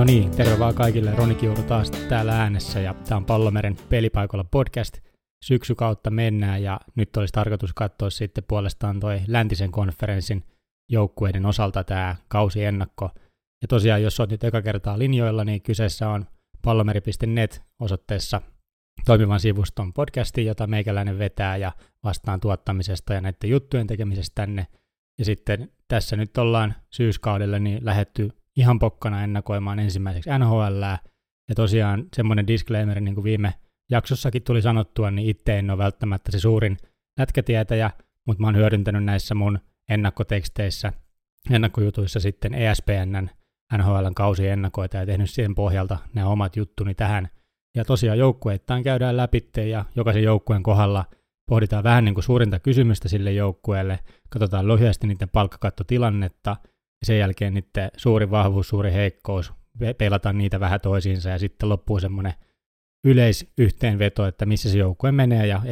No 0.00 0.04
niin, 0.04 0.30
terve 0.30 0.58
vaan 0.58 0.74
kaikille. 0.74 1.14
Roni 1.14 1.34
Kiuru 1.34 1.62
taas 1.62 1.90
täällä 1.90 2.40
äänessä 2.40 2.80
ja 2.80 2.94
tämä 2.94 3.16
on 3.16 3.24
Pallomeren 3.24 3.76
pelipaikalla 3.88 4.44
podcast. 4.44 4.98
Syksy 5.44 5.74
kautta 5.74 6.10
mennään 6.10 6.62
ja 6.62 6.80
nyt 6.94 7.16
olisi 7.16 7.32
tarkoitus 7.32 7.72
katsoa 7.74 8.10
sitten 8.10 8.44
puolestaan 8.48 9.00
toi 9.00 9.20
läntisen 9.26 9.70
konferenssin 9.70 10.44
joukkueiden 10.90 11.46
osalta 11.46 11.84
tämä 11.84 12.16
kausiennakko. 12.28 13.10
Ja 13.62 13.68
tosiaan, 13.68 14.02
jos 14.02 14.20
olet 14.20 14.30
nyt 14.30 14.44
eka 14.44 14.62
kertaa 14.62 14.98
linjoilla, 14.98 15.44
niin 15.44 15.62
kyseessä 15.62 16.08
on 16.08 16.26
pallomeri.net 16.64 17.62
osoitteessa 17.80 18.42
toimivan 19.04 19.40
sivuston 19.40 19.92
podcasti, 19.92 20.44
jota 20.44 20.66
meikäläinen 20.66 21.18
vetää 21.18 21.56
ja 21.56 21.72
vastaan 22.04 22.40
tuottamisesta 22.40 23.14
ja 23.14 23.20
näiden 23.20 23.50
juttujen 23.50 23.86
tekemisestä 23.86 24.34
tänne. 24.34 24.66
Ja 25.18 25.24
sitten 25.24 25.72
tässä 25.88 26.16
nyt 26.16 26.38
ollaan 26.38 26.74
syyskaudella 26.90 27.58
niin 27.58 27.84
lähetty 27.84 28.30
ihan 28.56 28.78
pokkana 28.78 29.24
ennakoimaan 29.24 29.78
ensimmäiseksi 29.78 30.30
NHL. 30.38 30.82
Ja 31.48 31.54
tosiaan 31.54 32.06
semmoinen 32.16 32.46
disclaimer, 32.46 33.00
niin 33.00 33.14
kuin 33.14 33.24
viime 33.24 33.54
jaksossakin 33.90 34.42
tuli 34.42 34.62
sanottua, 34.62 35.10
niin 35.10 35.28
itse 35.28 35.58
en 35.58 35.70
ole 35.70 35.78
välttämättä 35.78 36.32
se 36.32 36.38
suurin 36.38 36.76
lätkätietäjä, 37.18 37.90
mutta 38.26 38.40
mä 38.40 38.46
oon 38.46 38.56
hyödyntänyt 38.56 39.04
näissä 39.04 39.34
mun 39.34 39.58
ennakkoteksteissä, 39.88 40.92
ennakkojutuissa 41.50 42.20
sitten 42.20 42.54
ESPNn 42.54 43.28
NHLn 43.76 44.14
kausiennakoita 44.14 44.96
ja 44.96 45.06
tehnyt 45.06 45.30
siihen 45.30 45.54
pohjalta 45.54 45.98
nämä 46.14 46.28
omat 46.28 46.56
juttuni 46.56 46.94
tähän. 46.94 47.28
Ja 47.76 47.84
tosiaan 47.84 48.18
joukkueittain 48.18 48.84
käydään 48.84 49.16
läpi 49.16 49.48
ja 49.70 49.84
jokaisen 49.96 50.22
joukkueen 50.22 50.62
kohdalla 50.62 51.04
pohditaan 51.48 51.84
vähän 51.84 52.04
niin 52.04 52.14
kuin 52.14 52.24
suurinta 52.24 52.58
kysymystä 52.60 53.08
sille 53.08 53.32
joukkueelle, 53.32 53.98
katsotaan 54.28 54.68
lyhyesti 54.68 55.06
niiden 55.06 55.28
palkkakattotilannetta 55.28 56.56
ja 57.02 57.06
sen 57.06 57.18
jälkeen 57.18 57.54
niiden 57.54 57.90
suuri 57.96 58.30
vahvuus, 58.30 58.68
suuri 58.68 58.92
heikkous, 58.92 59.52
peilataan 59.98 60.38
niitä 60.38 60.60
vähän 60.60 60.80
toisiinsa 60.80 61.28
ja 61.28 61.38
sitten 61.38 61.68
loppuu 61.68 62.00
semmoinen 62.00 62.34
yleisyhteenveto, 63.04 64.26
että 64.26 64.46
missä 64.46 64.70
se 64.70 64.78
joukkue 64.78 65.12
menee 65.12 65.46
ja 65.46 65.62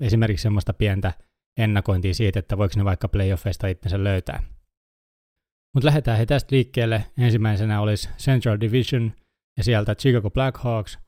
esimerkiksi 0.00 0.42
semmoista 0.42 0.72
pientä 0.74 1.12
ennakointia 1.58 2.14
siitä, 2.14 2.38
että 2.38 2.58
voiko 2.58 2.74
ne 2.76 2.84
vaikka 2.84 3.08
playoffeista 3.08 3.66
itsensä 3.66 4.04
löytää. 4.04 4.42
Mutta 5.74 5.86
lähdetään 5.86 6.18
he 6.18 6.26
tästä 6.26 6.56
liikkeelle. 6.56 7.04
Ensimmäisenä 7.18 7.80
olisi 7.80 8.08
Central 8.18 8.58
Division 8.60 9.12
ja 9.56 9.64
sieltä 9.64 9.94
Chicago 9.94 10.30
Blackhawks. 10.30 10.98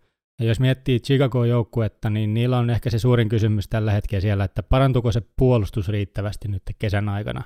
Ja 0.40 0.46
jos 0.46 0.60
miettii 0.60 1.00
Chicago-joukkuetta, 1.00 2.10
niin 2.10 2.34
niillä 2.34 2.58
on 2.58 2.70
ehkä 2.70 2.90
se 2.90 2.98
suurin 2.98 3.28
kysymys 3.28 3.68
tällä 3.68 3.92
hetkellä 3.92 4.20
siellä, 4.20 4.44
että 4.44 4.62
parantuko 4.62 5.12
se 5.12 5.22
puolustus 5.36 5.88
riittävästi 5.88 6.48
nyt 6.48 6.62
kesän 6.78 7.08
aikana. 7.08 7.42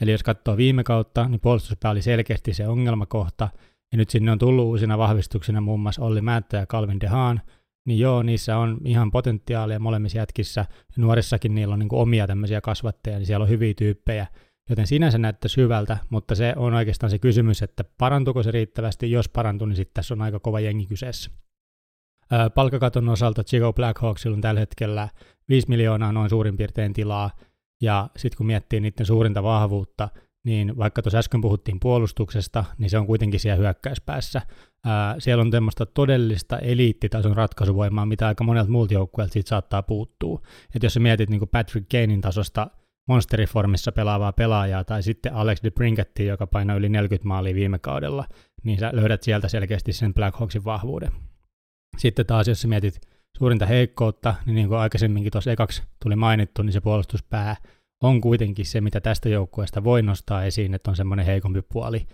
Eli 0.00 0.10
jos 0.10 0.22
katsoo 0.22 0.56
viime 0.56 0.84
kautta, 0.84 1.28
niin 1.28 1.40
puolustuspää 1.40 1.90
oli 1.90 2.02
selkeästi 2.02 2.54
se 2.54 2.68
ongelmakohta, 2.68 3.48
ja 3.92 3.98
nyt 3.98 4.10
sinne 4.10 4.32
on 4.32 4.38
tullut 4.38 4.64
uusina 4.64 4.98
vahvistuksina 4.98 5.60
muun 5.60 5.80
muassa 5.80 6.02
Olli 6.02 6.20
Määttä 6.20 6.56
ja 6.56 6.66
Calvin 6.66 7.00
DeHaan, 7.00 7.40
niin 7.86 7.98
joo, 7.98 8.22
niissä 8.22 8.58
on 8.58 8.78
ihan 8.84 9.10
potentiaalia 9.10 9.78
molemmissa 9.78 10.18
jätkissä, 10.18 10.64
nuorissakin 10.96 11.54
niillä 11.54 11.72
on 11.72 11.78
niin 11.78 11.88
omia 11.92 12.26
tämmöisiä 12.26 12.60
kasvatteja, 12.60 13.18
niin 13.18 13.26
siellä 13.26 13.42
on 13.42 13.48
hyviä 13.48 13.74
tyyppejä, 13.74 14.26
joten 14.70 14.86
sinänsä 14.86 15.18
näyttäisi 15.18 15.60
hyvältä, 15.60 15.98
mutta 16.10 16.34
se 16.34 16.54
on 16.56 16.74
oikeastaan 16.74 17.10
se 17.10 17.18
kysymys, 17.18 17.62
että 17.62 17.84
parantuko 17.98 18.42
se 18.42 18.50
riittävästi, 18.50 19.10
jos 19.10 19.28
parantuu, 19.28 19.66
niin 19.66 19.76
sitten 19.76 19.94
tässä 19.94 20.14
on 20.14 20.22
aika 20.22 20.40
kova 20.40 20.60
jengi 20.60 20.86
kyseessä. 20.86 21.30
Palkkakaton 22.54 23.08
osalta 23.08 23.44
Chicago 23.44 23.72
Blackhawksilla 23.72 24.34
on 24.34 24.40
tällä 24.40 24.60
hetkellä 24.60 25.08
5 25.48 25.68
miljoonaa 25.68 26.12
noin 26.12 26.30
suurin 26.30 26.56
piirtein 26.56 26.92
tilaa, 26.92 27.30
ja 27.80 28.10
sitten 28.16 28.36
kun 28.36 28.46
miettii 28.46 28.80
niiden 28.80 29.06
suurinta 29.06 29.42
vahvuutta, 29.42 30.08
niin 30.44 30.76
vaikka 30.76 31.02
tuossa 31.02 31.18
äsken 31.18 31.40
puhuttiin 31.40 31.80
puolustuksesta, 31.80 32.64
niin 32.78 32.90
se 32.90 32.98
on 32.98 33.06
kuitenkin 33.06 33.40
siellä 33.40 33.58
hyökkäyspäässä. 33.58 34.42
Ää, 34.84 35.16
siellä 35.18 35.42
on 35.42 35.50
tämmöistä 35.50 35.86
todellista 35.86 36.58
eliittitason 36.58 37.36
ratkaisuvoimaa, 37.36 38.06
mitä 38.06 38.26
aika 38.26 38.44
monelta 38.44 38.70
muulta 38.70 38.94
joukkueelta 38.94 39.32
siitä 39.32 39.48
saattaa 39.48 39.82
puuttua. 39.82 40.42
Et 40.74 40.82
jos 40.82 40.94
sä 40.94 41.00
mietit 41.00 41.30
niin 41.30 41.48
Patrick 41.48 41.88
Kanein 41.88 42.20
tasosta 42.20 42.70
monsteriformissa 43.08 43.92
pelaavaa 43.92 44.32
pelaajaa, 44.32 44.84
tai 44.84 45.02
sitten 45.02 45.34
Alex 45.34 45.62
de 45.62 46.24
joka 46.24 46.46
painoi 46.46 46.76
yli 46.76 46.88
40 46.88 47.28
maalia 47.28 47.54
viime 47.54 47.78
kaudella, 47.78 48.24
niin 48.64 48.78
sä 48.78 48.90
löydät 48.92 49.22
sieltä 49.22 49.48
selkeästi 49.48 49.92
sen 49.92 50.14
Blackhawksin 50.14 50.64
vahvuuden. 50.64 51.12
Sitten 51.96 52.26
taas, 52.26 52.48
jos 52.48 52.60
sä 52.60 52.68
mietit 52.68 53.00
suurinta 53.38 53.66
heikkoutta, 53.66 54.34
niin 54.46 54.54
niin 54.54 54.68
kuin 54.68 54.78
aikaisemminkin 54.78 55.32
tuossa 55.32 55.52
ekaksi 55.52 55.82
tuli 56.02 56.16
mainittu, 56.16 56.62
niin 56.62 56.72
se 56.72 56.80
puolustuspää 56.80 57.56
on 58.02 58.20
kuitenkin 58.20 58.66
se, 58.66 58.80
mitä 58.80 59.00
tästä 59.00 59.28
joukkueesta 59.28 59.84
voi 59.84 60.02
nostaa 60.02 60.44
esiin, 60.44 60.74
että 60.74 60.90
on 60.90 60.96
semmoinen 60.96 61.26
heikompi 61.26 61.62
puoli. 61.62 62.06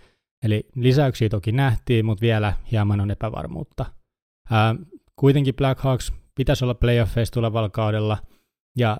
Eli 0.44 0.68
lisäyksiä 0.74 1.28
toki 1.28 1.52
nähtiin, 1.52 2.06
mutta 2.06 2.22
vielä 2.22 2.52
hieman 2.72 3.00
on 3.00 3.10
epävarmuutta. 3.10 3.86
Ää, 4.50 4.74
kuitenkin 5.16 5.54
Blackhawks 5.54 6.12
pitäisi 6.34 6.64
olla 6.64 6.74
playoffeissa 6.74 7.32
tulevalla 7.32 7.68
kaudella, 7.68 8.18
ja 8.78 8.98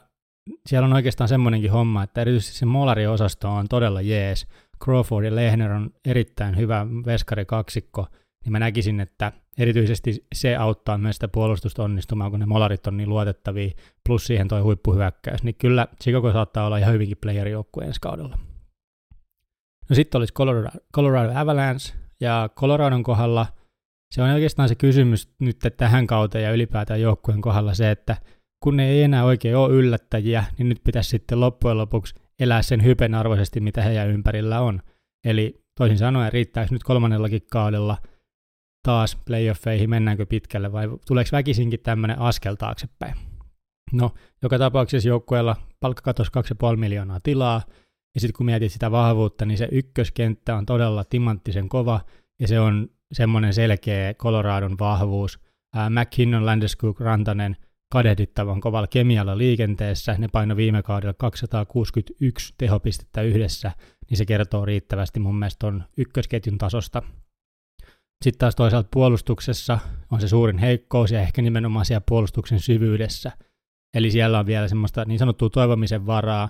siellä 0.67 0.87
on 0.87 0.93
oikeastaan 0.93 1.29
semmoinenkin 1.29 1.71
homma, 1.71 2.03
että 2.03 2.21
erityisesti 2.21 2.59
se 2.59 2.67
Molari-osasto 2.67 3.51
on 3.51 3.69
todella 3.69 4.01
jees. 4.01 4.47
Crawford 4.85 5.25
ja 5.25 5.35
Lehner 5.35 5.73
on 5.73 5.91
erittäin 6.05 6.57
hyvä 6.57 6.87
veskari 7.07 7.45
kaksikko, 7.45 8.07
niin 8.45 8.53
mä 8.53 8.59
näkisin, 8.59 9.01
että 9.01 9.33
erityisesti 9.59 10.27
se 10.35 10.57
auttaa 10.57 10.99
myös 10.99 11.17
sitä 11.17 11.29
puolustusta 11.29 11.83
onnistumaan, 11.83 12.31
kun 12.31 12.41
ne 12.41 12.47
molarit 12.47 12.87
on 12.87 12.97
niin 12.97 13.09
luotettavia, 13.09 13.71
plus 14.07 14.27
siihen 14.27 14.49
toi 14.49 14.61
huippuhyökkäys, 14.61 15.43
niin 15.43 15.55
kyllä 15.55 15.87
Chicago 16.03 16.33
saattaa 16.33 16.67
olla 16.67 16.79
ihan 16.79 16.95
hyvinkin 16.95 17.17
playerijoukkue 17.21 17.85
ensi 17.85 18.01
kaudella. 18.01 18.39
No 19.91 19.97
sitten 19.97 20.19
olisi 20.19 20.35
Colorado, 20.35 20.69
Colorado 20.95 21.33
Avalanche, 21.35 21.95
ja 22.21 22.49
Coloradon 22.57 23.03
kohdalla 23.03 23.47
se 24.15 24.23
on 24.23 24.31
oikeastaan 24.31 24.69
se 24.69 24.75
kysymys 24.75 25.35
nyt 25.39 25.59
tähän 25.77 26.07
kauteen 26.07 26.45
ja 26.45 26.53
ylipäätään 26.53 27.01
joukkueen 27.01 27.41
kohdalla 27.41 27.75
se, 27.75 27.91
että 27.91 28.17
kun 28.61 28.77
ne 28.77 28.89
ei 28.89 29.03
enää 29.03 29.25
oikein 29.25 29.57
ole 29.57 29.73
yllättäjiä, 29.75 30.45
niin 30.59 30.69
nyt 30.69 30.81
pitäisi 30.85 31.11
sitten 31.11 31.41
loppujen 31.41 31.79
lopuksi 31.79 32.15
elää 32.41 32.63
sen 32.63 32.85
hypen 32.85 33.15
arvoisesti, 33.15 33.61
mitä 33.61 33.83
heidän 33.83 34.09
ympärillä 34.09 34.61
on. 34.61 34.83
Eli 35.25 35.65
toisin 35.79 35.99
sanoen, 35.99 36.33
riittääkö 36.33 36.75
nyt 36.75 36.85
kolmannellakin 36.85 37.43
kaudella– 37.51 37.97
taas 38.87 39.17
playoffeihin, 39.25 39.91
mennäänkö 39.91 40.27
pitkälle 40.27 40.73
vai 40.73 40.89
tuleeko 41.07 41.29
väkisinkin 41.33 41.81
tämmöinen 41.81 42.19
askel 42.19 42.55
taaksepäin. 42.55 43.15
No, 43.93 44.11
joka 44.43 44.59
tapauksessa 44.59 45.09
joukkueella 45.09 45.57
palkkakatos 45.81 46.29
2,5 46.73 46.77
miljoonaa 46.77 47.21
tilaa, 47.21 47.63
ja 48.15 48.21
sitten 48.21 48.37
kun 48.37 48.47
mietit 48.47 48.73
sitä 48.73 48.91
vahvuutta, 48.91 49.45
niin 49.45 49.59
se 49.59 49.69
ykköskenttä 49.73 50.57
on 50.57 50.67
todella 50.67 51.05
timanttisen 51.05 51.69
kova, 51.69 52.01
ja 52.41 52.49
se 52.49 52.61
on 52.61 52.89
semmoinen 53.13 53.55
selkeä 53.55 54.15
Coloradon 54.15 54.79
vahvuus. 54.79 55.39
Ää, 55.75 55.91
McKinnon, 55.91 56.47
Landeskog, 56.47 57.01
Rantanen 57.01 57.57
kadehdittavan 57.93 58.61
kovalla 58.61 58.87
kemialla 58.87 59.39
liikenteessä, 59.39 60.15
ne 60.19 60.29
paino 60.29 60.57
viime 60.57 60.83
kaudella 60.83 61.15
261 61.19 62.55
tehopistettä 62.59 63.23
yhdessä, 63.23 63.73
niin 64.11 64.19
se 64.19 64.27
kertoo 64.27 64.65
riittävästi 64.65 65.21
mun 65.21 65.39
mielestä 65.39 65.67
on 65.67 65.85
ykkösketjun 65.97 66.59
tasosta 66.59 67.03
sitten 68.25 68.39
taas 68.39 68.57
toisaalta 68.57 68.89
puolustuksessa 68.93 69.79
on 70.13 70.21
se 70.21 70.29
suurin 70.29 70.59
heikkous 70.59 71.11
ja 71.11 71.21
ehkä 71.21 71.43
nimenomaan 71.43 71.85
siellä 71.85 72.05
puolustuksen 72.09 72.61
syvyydessä. 72.61 73.33
Eli 73.95 74.11
siellä 74.11 74.39
on 74.39 74.47
vielä 74.47 74.69
semmoista 74.69 75.05
niin 75.05 75.19
sanottua 75.19 75.51
toivomisen 75.51 76.07
varaa, 76.07 76.49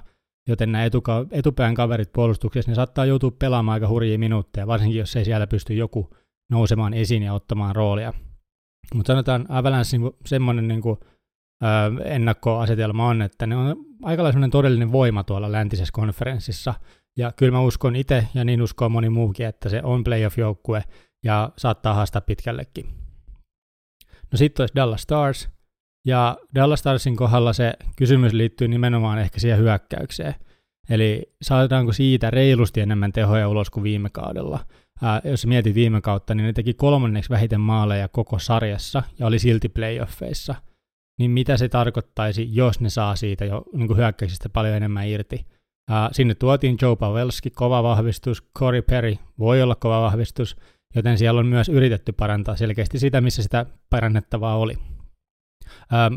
joten 0.49 0.73
nämä 0.73 0.85
etuka- 0.85 1.27
etupään 1.31 1.75
kaverit 1.75 2.13
puolustuksessa, 2.13 2.71
ne 2.71 2.75
saattaa 2.75 3.05
joutua 3.05 3.31
pelaamaan 3.31 3.75
aika 3.75 3.89
hurjia 3.89 4.19
minuutteja, 4.19 4.67
varsinkin 4.67 4.99
jos 4.99 5.17
ei 5.17 5.25
siellä 5.25 5.47
pysty 5.47 5.75
joku 5.75 6.11
nousemaan 6.51 6.95
esiin 6.95 7.23
ja 7.23 7.35
ottamaan 7.35 7.77
roolia. 7.77 8.13
Mutta 8.95 9.13
sanotaan 9.13 9.47
Avalanche 9.49 9.99
semmoinen 10.27 10.69
niin 10.69 10.83
kuin, 10.83 10.99
ö, 11.63 12.05
ennakkoasetelma 12.05 13.09
on, 13.09 13.23
että 13.23 13.47
ne 13.47 13.57
on 13.57 13.77
aika 14.03 14.23
lailla 14.23 14.49
todellinen 14.49 14.93
voima 14.93 15.25
tuolla 15.25 15.53
läntisessä 15.53 15.93
konferenssissa. 15.93 16.75
Ja 17.19 17.33
kyllä 17.33 17.53
mä 17.53 17.61
uskon 17.61 17.97
itse, 17.97 18.29
ja 18.35 18.45
niin 18.45 18.63
uskoo 18.63 18.89
moni 18.89 19.11
muukin, 19.11 19.47
että 19.47 19.69
se 19.69 19.81
on 19.83 20.05
playoff-joukkue, 20.05 20.83
ja 21.27 21.51
saattaa 21.57 21.95
haastaa 21.95 22.21
pitkällekin. 22.21 22.87
No 24.33 24.37
sitten 24.37 24.63
olisi 24.63 24.75
Dallas 24.75 25.03
Stars, 25.03 25.49
ja 26.07 26.37
Dallas 26.55 26.81
Starsin 26.81 27.17
kohdalla 27.17 27.53
se 27.53 27.75
kysymys 27.97 28.33
liittyy 28.33 28.69
nimenomaan 28.69 29.19
ehkä 29.19 29.41
siihen 29.41 29.59
hyökkäykseen. 29.59 30.35
Eli 30.91 31.33
saadaanko 31.43 31.93
siitä 31.93 32.31
reilusti 32.31 32.81
enemmän 32.81 33.13
tehoja 33.13 33.49
ulos 33.49 33.71
kuin 33.71 33.85
viime 33.85 34.11
kaudella. 34.11 34.67
Ää, 35.03 35.21
jos 35.25 35.47
mietit 35.47 35.75
viime 35.75 36.01
kautta, 36.01 36.35
niin 36.35 36.47
ne 36.47 36.53
teki 36.53 36.75
kolmanneksi 36.75 37.31
vähiten 37.31 37.61
maaleja 37.61 38.09
koko 38.09 38.39
sarjassa 38.39 39.03
ja 39.19 39.27
oli 39.27 39.39
silti 39.39 39.69
playoffeissa. 39.69 40.55
Niin 41.19 41.31
mitä 41.31 41.57
se 41.57 41.69
tarkoittaisi, 41.69 42.49
jos 42.55 42.81
ne 42.81 42.91
saa 42.91 43.17
siitä 43.17 43.45
jo 43.45 43.65
niin 43.73 43.97
hyökkäyksistä 43.97 44.49
paljon 44.49 44.75
enemmän 44.75 45.09
irti? 45.09 45.47
Ää, 45.91 46.09
sinne 46.13 46.35
tuotiin 46.35 46.77
Joe 46.83 46.97
Pavelski, 46.97 47.51
kova 47.51 47.83
vahvistus, 47.83 48.45
Corey 48.59 48.83
Perry 48.83 49.17
voi 49.39 49.63
olla 49.63 49.75
kova 49.75 50.03
vahvistus, 50.03 50.57
joten 50.95 51.19
siellä 51.19 51.41
on 51.41 51.47
myös 51.47 51.69
yritetty 51.69 52.13
parantaa 52.13 52.57
selkeästi 52.57 52.99
sitä, 52.99 53.21
missä 53.21 53.43
sitä 53.43 53.67
parannettavaa 53.91 54.57
oli. 54.57 54.75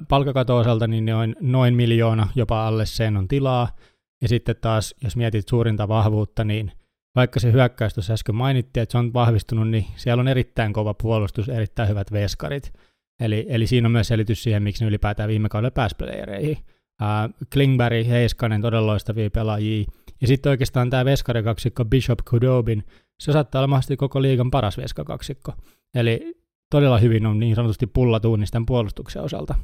palkakato 0.09 0.57
osalta 0.57 0.87
niin 0.87 1.05
ne 1.05 1.15
on 1.15 1.35
noin 1.41 1.73
miljoona, 1.73 2.27
jopa 2.35 2.67
alle 2.67 2.85
sen 2.85 3.17
on 3.17 3.27
tilaa, 3.27 3.75
ja 4.21 4.27
sitten 4.27 4.55
taas, 4.61 4.95
jos 5.03 5.15
mietit 5.15 5.47
suurinta 5.47 5.87
vahvuutta, 5.87 6.43
niin 6.43 6.71
vaikka 7.15 7.39
se 7.39 7.51
hyökkäys 7.51 7.93
tuossa 7.93 8.13
äsken 8.13 8.35
mainittiin, 8.35 8.81
että 8.81 8.91
se 8.91 8.97
on 8.97 9.13
vahvistunut, 9.13 9.69
niin 9.69 9.85
siellä 9.95 10.21
on 10.21 10.27
erittäin 10.27 10.73
kova 10.73 10.93
puolustus, 10.93 11.49
erittäin 11.49 11.89
hyvät 11.89 12.11
veskarit. 12.11 12.73
Eli, 13.19 13.45
eli 13.49 13.67
siinä 13.67 13.87
on 13.87 13.91
myös 13.91 14.07
selitys 14.07 14.43
siihen, 14.43 14.63
miksi 14.63 14.83
ne 14.83 14.89
ylipäätään 14.89 15.29
viime 15.29 15.49
kaudella 15.49 15.71
pääsi 15.71 15.95
playereihin. 15.95 16.57
Uh, 17.01 17.47
Klingberg, 17.53 18.07
Heiskanen, 18.07 18.61
todella 18.61 18.87
loistavia 18.87 19.29
pelaajia. 19.31 19.85
Ja 20.21 20.27
sitten 20.27 20.49
oikeastaan 20.49 20.89
tämä 20.89 21.05
veskarikaksikko 21.05 21.85
Bishop 21.85 22.19
Kudobin, 22.29 22.83
se 23.19 23.31
saattaa 23.31 23.59
olla 23.59 23.67
mahdollisesti 23.67 23.97
koko 23.97 24.21
liigan 24.21 24.51
paras 24.51 24.77
veskakaksikko. 24.77 25.53
Eli 25.95 26.35
todella 26.71 26.97
hyvin 26.97 27.25
on 27.25 27.39
niin 27.39 27.55
sanotusti 27.55 27.87
pullatuunnisten 27.87 28.65
puolustuksen 28.65 29.21
osalta. 29.21 29.55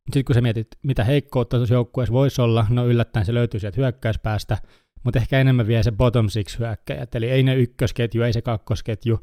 Sitten 0.00 0.24
kun 0.24 0.34
sä 0.34 0.40
mietit, 0.40 0.68
mitä 0.82 1.04
heikkoutta 1.04 1.56
tuossa 1.56 1.74
joukkueessa 1.74 2.12
voisi 2.12 2.42
olla, 2.42 2.66
no 2.70 2.86
yllättäen 2.86 3.26
se 3.26 3.34
löytyy 3.34 3.60
sieltä 3.60 3.80
hyökkäyspäästä, 3.80 4.58
mutta 5.04 5.18
ehkä 5.18 5.40
enemmän 5.40 5.66
vielä 5.66 5.82
se 5.82 5.92
bottom 5.92 6.28
six 6.28 6.58
hyökkäjät, 6.58 7.14
eli 7.14 7.30
ei 7.30 7.42
ne 7.42 7.56
ykkösketju, 7.56 8.22
ei 8.22 8.32
se 8.32 8.42
kakkosketju, 8.42 9.20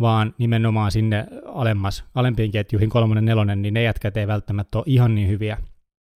vaan 0.00 0.34
nimenomaan 0.38 0.90
sinne 0.90 1.26
alemmas, 1.44 2.04
alempiin 2.14 2.50
ketjuihin 2.50 2.90
kolmonen, 2.90 3.24
nelonen, 3.24 3.62
niin 3.62 3.74
ne 3.74 3.82
jätkät 3.82 4.16
ei 4.16 4.26
välttämättä 4.26 4.78
ole 4.78 4.84
ihan 4.86 5.14
niin 5.14 5.28
hyviä. 5.28 5.58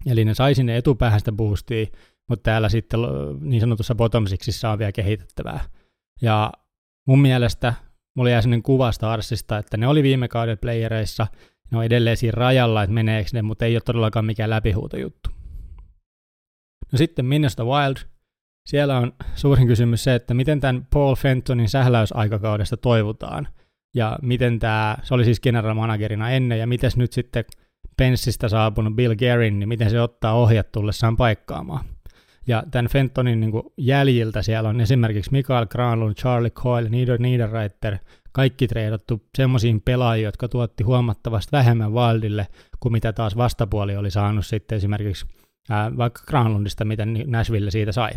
Eli 0.06 0.24
ne 0.24 0.34
sai 0.34 0.54
sinne 0.54 0.76
etupäähän 0.76 1.20
sitä 1.20 1.32
boostia, 1.32 1.86
mutta 2.30 2.42
täällä 2.42 2.68
sitten 2.68 3.00
niin 3.40 3.60
sanotussa 3.60 3.94
bottom 3.94 4.26
sixissä 4.26 4.70
on 4.70 4.78
vielä 4.78 4.92
kehitettävää. 4.92 5.60
Ja 6.22 6.52
mun 7.06 7.18
mielestä 7.18 7.74
mulla 8.16 8.30
jäi 8.30 8.42
sellainen 8.42 8.62
kuva 8.62 8.92
Starsista, 8.92 9.58
että 9.58 9.76
ne 9.76 9.86
oli 9.86 10.02
viime 10.02 10.28
kauden 10.28 10.58
playereissa, 10.58 11.26
ne 11.70 11.78
on 11.78 11.84
edelleen 11.84 12.16
siinä 12.16 12.36
rajalla, 12.36 12.82
että 12.82 12.94
meneekö 12.94 13.30
ne, 13.32 13.42
mutta 13.42 13.64
ei 13.64 13.74
ole 13.74 13.80
todellakaan 13.80 14.24
mikään 14.24 14.50
läpihuutojuttu. 14.50 15.30
No 16.92 16.96
sitten 16.98 17.24
Minnesota 17.24 17.64
Wild, 17.64 17.96
siellä 18.68 18.98
on 18.98 19.12
suurin 19.34 19.66
kysymys 19.66 20.04
se, 20.04 20.14
että 20.14 20.34
miten 20.34 20.60
tämän 20.60 20.86
Paul 20.92 21.14
Fentonin 21.14 21.68
sähläysaikakaudesta 21.68 22.76
toivotaan, 22.76 23.48
ja 23.94 24.18
miten 24.22 24.58
tämä, 24.58 24.96
se 25.02 25.14
oli 25.14 25.24
siis 25.24 25.40
general 25.40 25.74
managerina 25.74 26.30
ennen, 26.30 26.58
ja 26.58 26.66
miten 26.66 26.90
nyt 26.96 27.12
sitten 27.12 27.44
Penssistä 27.96 28.48
saapunut 28.48 28.96
Bill 28.96 29.14
Guerin, 29.14 29.58
niin 29.58 29.68
miten 29.68 29.90
se 29.90 30.00
ottaa 30.00 30.34
ohjat 30.34 30.72
tullessaan 30.72 31.16
paikkaamaan. 31.16 31.84
Ja 32.50 32.62
tämän 32.70 32.88
Fentonin 32.88 33.40
niin 33.40 33.50
kuin 33.50 33.62
jäljiltä 33.78 34.42
siellä 34.42 34.68
on 34.68 34.80
esimerkiksi 34.80 35.32
Mikael 35.32 35.66
Granlund, 35.66 36.14
Charlie 36.14 36.50
Coyle, 36.50 36.88
Nieder 36.88 37.20
Niederreiter, 37.20 37.98
kaikki 38.32 38.68
treidattu 38.68 39.22
semmoisiin 39.36 39.80
pelaajia, 39.80 40.28
jotka 40.28 40.48
tuotti 40.48 40.84
huomattavasti 40.84 41.52
vähemmän 41.52 41.92
Wildille 41.92 42.46
kuin 42.80 42.92
mitä 42.92 43.12
taas 43.12 43.36
vastapuoli 43.36 43.96
oli 43.96 44.10
saanut 44.10 44.46
sitten 44.46 44.76
esimerkiksi 44.76 45.26
ää, 45.70 45.96
vaikka 45.96 46.22
Granlundista, 46.26 46.84
mitä 46.84 47.06
Nashville 47.26 47.70
siitä 47.70 47.92
sai. 47.92 48.10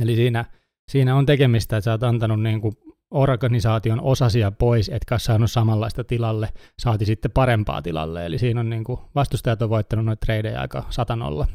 Eli 0.00 0.16
siinä, 0.16 0.44
siinä 0.90 1.16
on 1.16 1.26
tekemistä, 1.26 1.76
että 1.76 1.84
sä 1.84 1.90
oot 1.90 2.02
antanut 2.02 2.42
niin 2.42 2.60
kuin 2.60 2.74
organisaation 3.10 4.00
osasia 4.00 4.50
pois, 4.50 4.88
etkä 4.88 5.18
saanut 5.18 5.50
samanlaista 5.50 6.04
tilalle, 6.04 6.48
saati 6.78 7.04
sitten 7.04 7.30
parempaa 7.30 7.82
tilalle. 7.82 8.26
Eli 8.26 8.38
siinä 8.38 8.60
on 8.60 8.70
niin 8.70 8.84
kuin, 8.84 9.00
vastustajat 9.14 9.62
on 9.62 9.70
voittanut 9.70 10.04
noita 10.04 10.26
tradeja 10.26 10.60
aika 10.60 10.84
satanolla. 10.90 11.46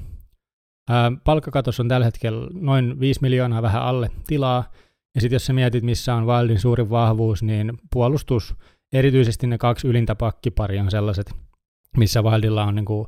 Palkkakatos 1.24 1.80
on 1.80 1.88
tällä 1.88 2.06
hetkellä 2.06 2.48
noin 2.54 3.00
5 3.00 3.22
miljoonaa 3.22 3.62
vähän 3.62 3.82
alle 3.82 4.10
tilaa, 4.28 4.72
ja 5.16 5.22
sitten 5.22 5.36
jos 5.36 5.46
sä 5.46 5.54
mietit, 5.54 5.84
missä 5.84 6.16
on 6.16 6.28
Wildin 6.28 6.60
suurin 6.60 6.90
vahvuus, 6.90 7.44
niin 7.44 7.78
puolustus, 7.94 8.56
erityisesti 8.94 9.48
ne 9.48 9.58
kaksi 9.58 9.88
ylintä 9.88 10.16
pakkiparia 10.16 10.84
on 10.84 10.92
sellaiset, 10.92 11.34
missä 11.98 12.22
Wildilla 12.22 12.64
on 12.64 12.76
niin 12.76 12.86
kuin 12.86 13.08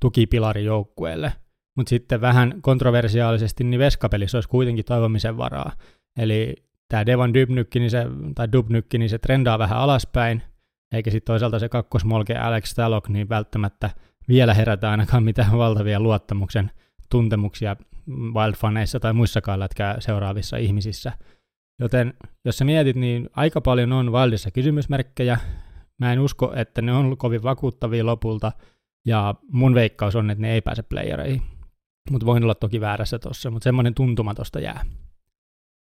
tukipilari 0.00 0.64
joukkueelle. 0.64 1.32
Mutta 1.76 1.90
sitten 1.90 2.20
vähän 2.20 2.54
kontroversiaalisesti, 2.60 3.64
niin 3.64 3.78
veskapelissä 3.78 4.36
olisi 4.36 4.48
kuitenkin 4.48 4.84
toivomisen 4.84 5.36
varaa. 5.36 5.72
Eli 6.18 6.54
tämä 6.88 7.06
Devon 7.06 7.34
Dubnykki, 7.34 7.78
niin 7.78 7.90
se, 7.90 8.06
tai 8.34 8.52
Dubnykki, 8.52 8.98
niin 8.98 9.08
se 9.08 9.18
trendaa 9.18 9.58
vähän 9.58 9.78
alaspäin, 9.78 10.42
eikä 10.92 11.10
sitten 11.10 11.32
toisaalta 11.32 11.58
se 11.58 11.68
kakkosmolke 11.68 12.36
Alex 12.36 12.74
Talok, 12.74 13.08
niin 13.08 13.28
välttämättä 13.28 13.90
vielä 14.28 14.54
herätä 14.54 14.90
ainakaan 14.90 15.22
mitään 15.22 15.58
valtavia 15.58 16.00
luottamuksen 16.00 16.70
tuntemuksia 17.10 17.76
Wildfaneissa 18.08 19.00
tai 19.00 19.12
muissakaan 19.12 19.60
lätkää 19.60 20.00
seuraavissa 20.00 20.56
ihmisissä. 20.56 21.12
Joten 21.80 22.14
jos 22.44 22.58
sä 22.58 22.64
mietit, 22.64 22.96
niin 22.96 23.30
aika 23.32 23.60
paljon 23.60 23.92
on 23.92 24.12
Wildissa 24.12 24.50
kysymysmerkkejä. 24.50 25.38
Mä 25.98 26.12
en 26.12 26.18
usko, 26.18 26.52
että 26.56 26.82
ne 26.82 26.92
on 26.92 27.16
kovin 27.16 27.42
vakuuttavia 27.42 28.06
lopulta, 28.06 28.52
ja 29.06 29.34
mun 29.52 29.74
veikkaus 29.74 30.16
on, 30.16 30.30
että 30.30 30.42
ne 30.42 30.52
ei 30.54 30.60
pääse 30.60 30.82
playereihin. 30.82 31.42
Mutta 32.10 32.26
voin 32.26 32.42
olla 32.42 32.54
toki 32.54 32.80
väärässä 32.80 33.18
tossa, 33.18 33.50
mutta 33.50 33.64
semmoinen 33.64 33.94
tuntuma 33.94 34.34
tosta 34.34 34.60
jää. 34.60 34.84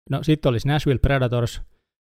No 0.09 0.23
sitten 0.23 0.49
olisi 0.49 0.67
Nashville 0.67 0.99
Predators, 0.99 1.61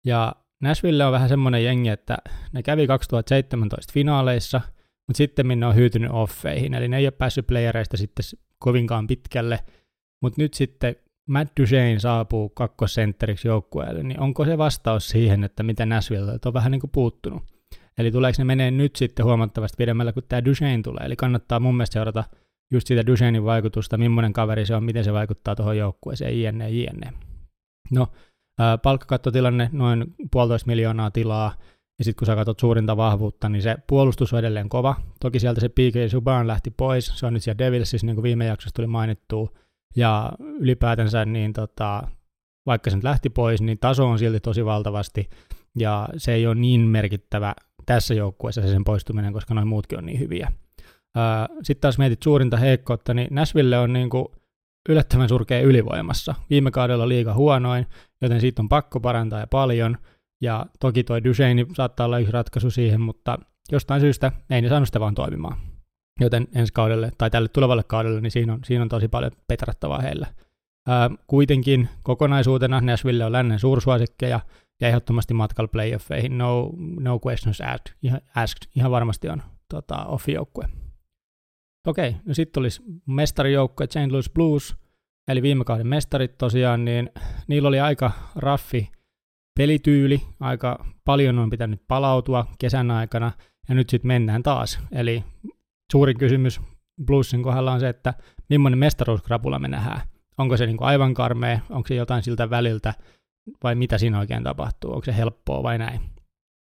ja 0.07 0.35
Nashville 0.61 1.05
on 1.05 1.13
vähän 1.13 1.29
semmoinen 1.29 1.65
jengi, 1.65 1.89
että 1.89 2.17
ne 2.53 2.63
kävi 2.63 2.87
2017 2.87 3.93
finaaleissa, 3.93 4.61
mutta 5.07 5.17
sitten 5.17 5.61
ne 5.61 5.67
on 5.67 5.75
hyytynyt 5.75 6.11
offeihin, 6.13 6.75
eli 6.75 6.89
ne 6.89 6.97
ei 6.97 7.07
ole 7.07 7.11
päässyt 7.11 7.47
playereista 7.47 7.97
sitten 7.97 8.25
kovinkaan 8.59 9.07
pitkälle, 9.07 9.59
mutta 10.23 10.43
nyt 10.43 10.55
sitten 10.55 10.97
Matt 11.29 11.53
Duchene 11.61 11.99
saapuu 11.99 12.49
kakkosentteriksi 12.49 13.49
joukkueelle, 13.49 14.03
niin 14.03 14.21
onko 14.21 14.45
se 14.45 14.59
vastaus 14.59 15.09
siihen, 15.09 15.45
että 15.45 15.63
miten 15.63 15.89
Nashville 15.89 16.39
on 16.47 16.55
vähän 16.55 16.73
niin 16.73 16.81
kuin 16.81 16.91
puuttunut? 16.91 17.43
Eli 17.99 18.11
tuleeko 18.13 18.35
ne 18.39 18.45
menee 18.45 18.71
nyt 18.71 18.97
sitten 18.97 19.25
huomattavasti 19.25 19.77
pidemmällä, 19.79 20.13
kun 20.13 20.23
tämä 20.29 20.45
Duchene 20.45 20.83
tulee? 20.83 21.07
Eli 21.07 21.17
kannattaa 21.17 21.61
mun 21.61 21.77
mielestä 21.77 21.93
seurata 21.93 22.25
just 22.73 22.87
siitä 22.87 23.07
Duchenin 23.07 23.45
vaikutusta, 23.45 23.99
millainen 23.99 24.33
kaveri 24.33 24.67
se 24.67 24.75
on, 24.75 24.85
miten 24.85 25.05
se 25.05 25.13
vaikuttaa 25.13 25.57
tuohon 25.57 25.77
joukkueeseen, 25.77 26.43
jne, 26.43 26.71
jne. 26.71 27.13
No, 27.91 28.07
palkkakattotilanne, 28.83 29.71
noin 29.73 30.15
puolitoista 30.33 30.67
miljoonaa 30.67 31.11
tilaa, 31.11 31.55
ja 31.99 32.05
sitten 32.05 32.19
kun 32.19 32.27
sä 32.27 32.35
katsot 32.35 32.61
suurinta 32.61 32.97
vahvuutta, 32.97 33.49
niin 33.49 33.63
se 33.63 33.77
puolustus 33.87 34.33
on 34.33 34.39
edelleen 34.39 34.69
kova. 34.69 34.97
Toki 35.21 35.41
sieltä 35.41 35.61
se 35.61 35.69
PK 35.69 36.11
Subban 36.11 36.47
lähti 36.47 36.71
pois, 36.71 37.13
se 37.15 37.27
on 37.27 37.35
nyt 37.35 37.43
siellä 37.43 37.59
Devilsissä, 37.59 38.07
niin 38.07 38.17
kuin 38.17 38.23
viime 38.23 38.47
jaksossa 38.47 38.75
tuli 38.75 38.87
mainittua, 38.87 39.49
ja 39.97 40.33
ylipäätänsä, 40.61 41.25
niin 41.25 41.53
tota, 41.53 42.03
vaikka 42.67 42.91
se 42.91 42.97
nyt 42.97 43.05
lähti 43.05 43.31
pois, 43.31 43.63
niin 43.63 43.79
taso 43.79 44.09
on 44.09 44.19
silti 44.19 44.41
tosi 44.41 44.65
valtavasti, 44.65 45.31
ja 45.79 46.09
se 46.17 46.35
ei 46.35 46.47
ole 46.47 46.55
niin 46.55 46.81
merkittävä 46.81 47.55
tässä 47.87 48.15
joukkueessa 48.15 48.63
se 48.63 48.69
sen 48.69 48.85
poistuminen, 48.85 49.33
koska 49.33 49.55
noin 49.55 49.69
muutkin 49.69 49.99
on 49.99 50.07
niin 50.07 50.21
hyviä. 50.21 50.53
Sitten 51.63 51.81
taas 51.81 51.99
mietit 51.99 52.23
suurinta 52.23 52.57
heikkoutta, 52.57 53.15
niin 53.15 53.29
Nashville 53.31 53.79
on 53.79 53.93
niin 53.93 54.11
kuin 54.11 54.27
yllättävän 54.89 55.29
surkea 55.29 55.61
ylivoimassa. 55.61 56.35
Viime 56.51 56.71
kaudella 56.71 57.09
liiga 57.09 57.35
huonoin, 57.35 57.87
joten 58.23 58.41
siitä 58.41 58.63
on 58.63 58.69
pakko 58.69 59.01
parantaa 59.01 59.41
ja 59.41 59.47
paljon. 59.47 59.99
Ja 60.41 60.67
toki 60.81 61.05
toi 61.05 61.25
Duchesne 61.25 61.67
saattaa 61.77 62.07
olla 62.07 62.19
yksi 62.19 62.33
ratkaisu 62.33 62.71
siihen, 62.71 63.01
mutta 63.01 63.39
jostain 63.73 64.01
syystä 64.01 64.33
ei 64.51 64.63
ne 64.63 64.69
saanut 64.69 64.89
sitä 64.89 65.01
vaan 65.01 65.15
toimimaan. 65.15 65.59
Joten 66.21 66.49
ensi 66.55 66.73
kaudelle 66.73 67.13
tai 67.19 67.31
tälle 67.31 67.49
tulevalle 67.49 67.83
kaudelle, 67.83 68.21
niin 68.21 68.31
siinä 68.31 68.53
on, 68.53 68.61
siinä 68.65 68.83
on 68.83 68.89
tosi 68.89 69.09
paljon 69.09 69.33
petrattavaa 69.49 70.01
heille. 70.01 70.27
Ää, 70.89 71.11
kuitenkin 71.27 71.89
kokonaisuutena 72.03 72.81
Nashville 72.81 73.25
on 73.25 73.33
lännen 73.33 73.59
suursuosikkeja 73.59 74.41
ja 74.81 74.89
ehdottomasti 74.89 75.35
matkalla 75.35 75.69
playoffeihin. 75.69 76.39
No, 76.39 76.71
no 77.01 77.21
questions 77.27 77.61
asked. 77.61 77.95
Ihan, 78.03 78.21
asked. 78.35 78.71
Ihan 78.77 78.91
varmasti 78.91 79.29
on 79.29 79.43
tota, 79.71 80.05
off-joukkue. 80.05 80.69
Okei, 81.87 82.17
no 82.27 82.35
sitten 82.35 82.61
olisi 82.61 82.83
mestarijoukkue 83.07 83.87
St. 83.87 84.13
Louis 84.13 84.31
Blues, 84.31 84.77
eli 85.29 85.43
viime 85.43 85.65
kauden 85.65 85.87
mestarit 85.87 86.39
tosiaan, 86.39 86.85
niin 86.85 87.11
niillä 87.47 87.69
oli 87.69 87.81
aika 87.81 88.13
raffi 88.37 88.91
pelityyli, 89.59 90.23
aika 90.41 90.85
paljon 91.05 91.39
on 91.39 91.51
pitänyt 91.51 91.83
palautua 91.89 92.47
kesän 92.59 92.91
aikana, 92.91 93.33
ja 93.69 93.75
nyt 93.75 93.91
sitten 93.91 94.09
mennään 94.09 94.43
taas. 94.43 94.81
Eli 94.93 95.25
suurin 95.93 96.19
kysymys 96.19 96.61
Bluesin 97.05 97.43
kohdalla 97.43 97.73
on 97.73 97.81
se, 97.81 97.89
että 97.89 98.15
millainen 98.49 98.79
mestaruuskrapula 98.79 99.59
me 99.59 99.69
nähdään. 99.69 100.01
Onko 100.39 100.57
se 100.57 100.67
niinku 100.67 100.85
aivan 100.85 101.15
karmea, 101.15 101.61
onko 101.71 101.87
se 101.89 101.95
jotain 101.95 102.23
siltä 102.23 102.51
väliltä, 102.51 102.95
vai 103.63 103.75
mitä 103.75 103.99
siinä 103.99 104.19
oikein 104.19 104.45
tapahtuu, 104.45 104.93
onko 104.93 105.05
se 105.05 105.17
helppoa 105.17 105.63
vai 105.63 105.79
näin. 105.79 106.01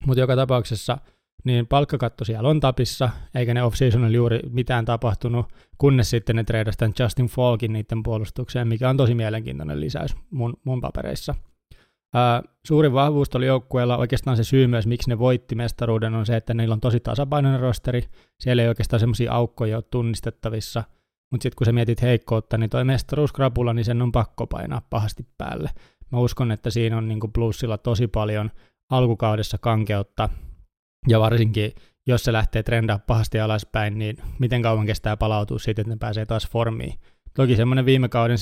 Mutta 0.05 0.19
joka 0.19 0.35
tapauksessa– 0.35 0.97
niin 1.43 1.67
palkkakatto 1.67 2.25
siellä 2.25 2.49
on 2.49 2.59
tapissa, 2.59 3.09
eikä 3.35 3.53
ne 3.53 3.63
off-seasonilla 3.63 4.15
juuri 4.15 4.39
mitään 4.49 4.85
tapahtunut, 4.85 5.45
kunnes 5.77 6.09
sitten 6.09 6.35
ne 6.35 6.43
treidasi 6.43 6.77
Justin 6.99 7.25
Falkin 7.25 7.73
niiden 7.73 8.03
puolustukseen, 8.03 8.67
mikä 8.67 8.89
on 8.89 8.97
tosi 8.97 9.15
mielenkiintoinen 9.15 9.79
lisäys 9.79 10.15
mun, 10.31 10.53
mun 10.63 10.81
papereissa. 10.81 11.35
Suurin 12.67 12.93
vahvuus 12.93 13.35
oli 13.35 13.45
joukkueella, 13.45 13.97
oikeastaan 13.97 14.37
se 14.37 14.43
syy 14.43 14.67
myös, 14.67 14.87
miksi 14.87 15.09
ne 15.09 15.19
voitti 15.19 15.55
mestaruuden, 15.55 16.15
on 16.15 16.25
se, 16.25 16.35
että 16.35 16.53
niillä 16.53 16.73
on 16.73 16.79
tosi 16.79 16.99
tasapainoinen 16.99 17.61
rosteri, 17.61 18.03
siellä 18.39 18.63
ei 18.63 18.69
oikeastaan 18.69 18.99
semmoisia 18.99 19.31
aukkoja 19.33 19.77
ole 19.77 19.83
tunnistettavissa, 19.91 20.83
mutta 21.31 21.43
sitten 21.43 21.57
kun 21.57 21.65
sä 21.65 21.71
mietit 21.71 22.01
heikkoutta, 22.01 22.57
niin 22.57 22.69
toi 22.69 22.83
mestaruuskrapula, 22.83 23.73
niin 23.73 23.85
sen 23.85 24.01
on 24.01 24.11
pakko 24.11 24.47
painaa 24.47 24.81
pahasti 24.89 25.27
päälle. 25.37 25.69
Mä 26.11 26.19
uskon, 26.19 26.51
että 26.51 26.69
siinä 26.69 26.97
on 26.97 27.07
niin 27.07 27.19
plussilla 27.33 27.77
tosi 27.77 28.07
paljon 28.07 28.51
alkukaudessa 28.91 29.57
kankeutta, 29.57 30.29
ja 31.07 31.19
varsinkin, 31.19 31.71
jos 32.07 32.23
se 32.23 32.33
lähtee 32.33 32.63
trendaa 32.63 32.99
pahasti 32.99 33.39
alaspäin, 33.39 33.97
niin 33.97 34.17
miten 34.39 34.61
kauan 34.61 34.85
kestää 34.85 35.17
palautua 35.17 35.59
siitä, 35.59 35.81
että 35.81 35.93
ne 35.93 35.97
pääsee 35.99 36.25
taas 36.25 36.49
formiin. 36.49 36.93
Toki 37.33 37.55
semmoinen 37.55 37.85
viime 37.85 38.09
kauden 38.09 38.37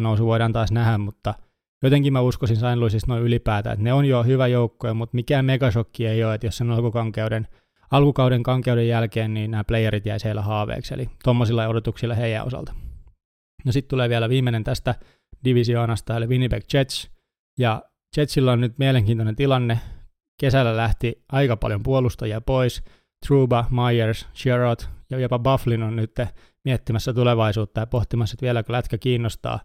nousu 0.00 0.26
voidaan 0.26 0.52
taas 0.52 0.72
nähdä, 0.72 0.98
mutta 0.98 1.34
jotenkin 1.82 2.12
mä 2.12 2.20
uskoisin 2.20 2.56
St. 2.56 2.62
Louisista 2.76 3.12
noin 3.12 3.22
ylipäätään, 3.22 3.74
että 3.74 3.84
ne 3.84 3.92
on 3.92 4.04
jo 4.04 4.22
hyvä 4.22 4.46
joukkoja, 4.46 4.94
mutta 4.94 5.14
mikään 5.14 5.44
megashokki 5.44 6.06
ei 6.06 6.24
ole, 6.24 6.34
että 6.34 6.46
jos 6.46 6.56
sen 6.56 6.70
alkukankeuden, 6.70 7.48
alkukauden 7.90 8.42
kankeuden 8.42 8.88
jälkeen, 8.88 9.34
niin 9.34 9.50
nämä 9.50 9.64
playerit 9.64 10.06
jäi 10.06 10.20
siellä 10.20 10.42
haaveeksi, 10.42 10.94
eli 10.94 11.10
tuommoisilla 11.24 11.68
odotuksilla 11.68 12.14
heidän 12.14 12.46
osalta. 12.46 12.74
No 13.64 13.72
sitten 13.72 13.90
tulee 13.90 14.08
vielä 14.08 14.28
viimeinen 14.28 14.64
tästä 14.64 14.94
divisioonasta, 15.44 16.16
eli 16.16 16.26
Winnipeg 16.26 16.64
Jets, 16.74 17.10
ja 17.58 17.82
Jetsillä 18.16 18.52
on 18.52 18.60
nyt 18.60 18.78
mielenkiintoinen 18.78 19.36
tilanne. 19.36 19.78
Kesällä 20.40 20.76
lähti 20.76 21.24
aika 21.32 21.56
paljon 21.56 21.82
puolustajia 21.82 22.40
pois. 22.40 22.82
Truba, 23.26 23.64
Myers, 23.70 24.28
Sherrod 24.34 24.78
ja 25.10 25.18
jopa 25.18 25.38
Bufflin 25.38 25.82
on 25.82 25.96
nyt 25.96 26.14
miettimässä 26.64 27.12
tulevaisuutta 27.12 27.80
ja 27.80 27.86
pohtimassa, 27.86 28.34
että 28.34 28.46
vieläkö 28.46 28.72
lätkä 28.72 28.98
kiinnostaa. 28.98 29.60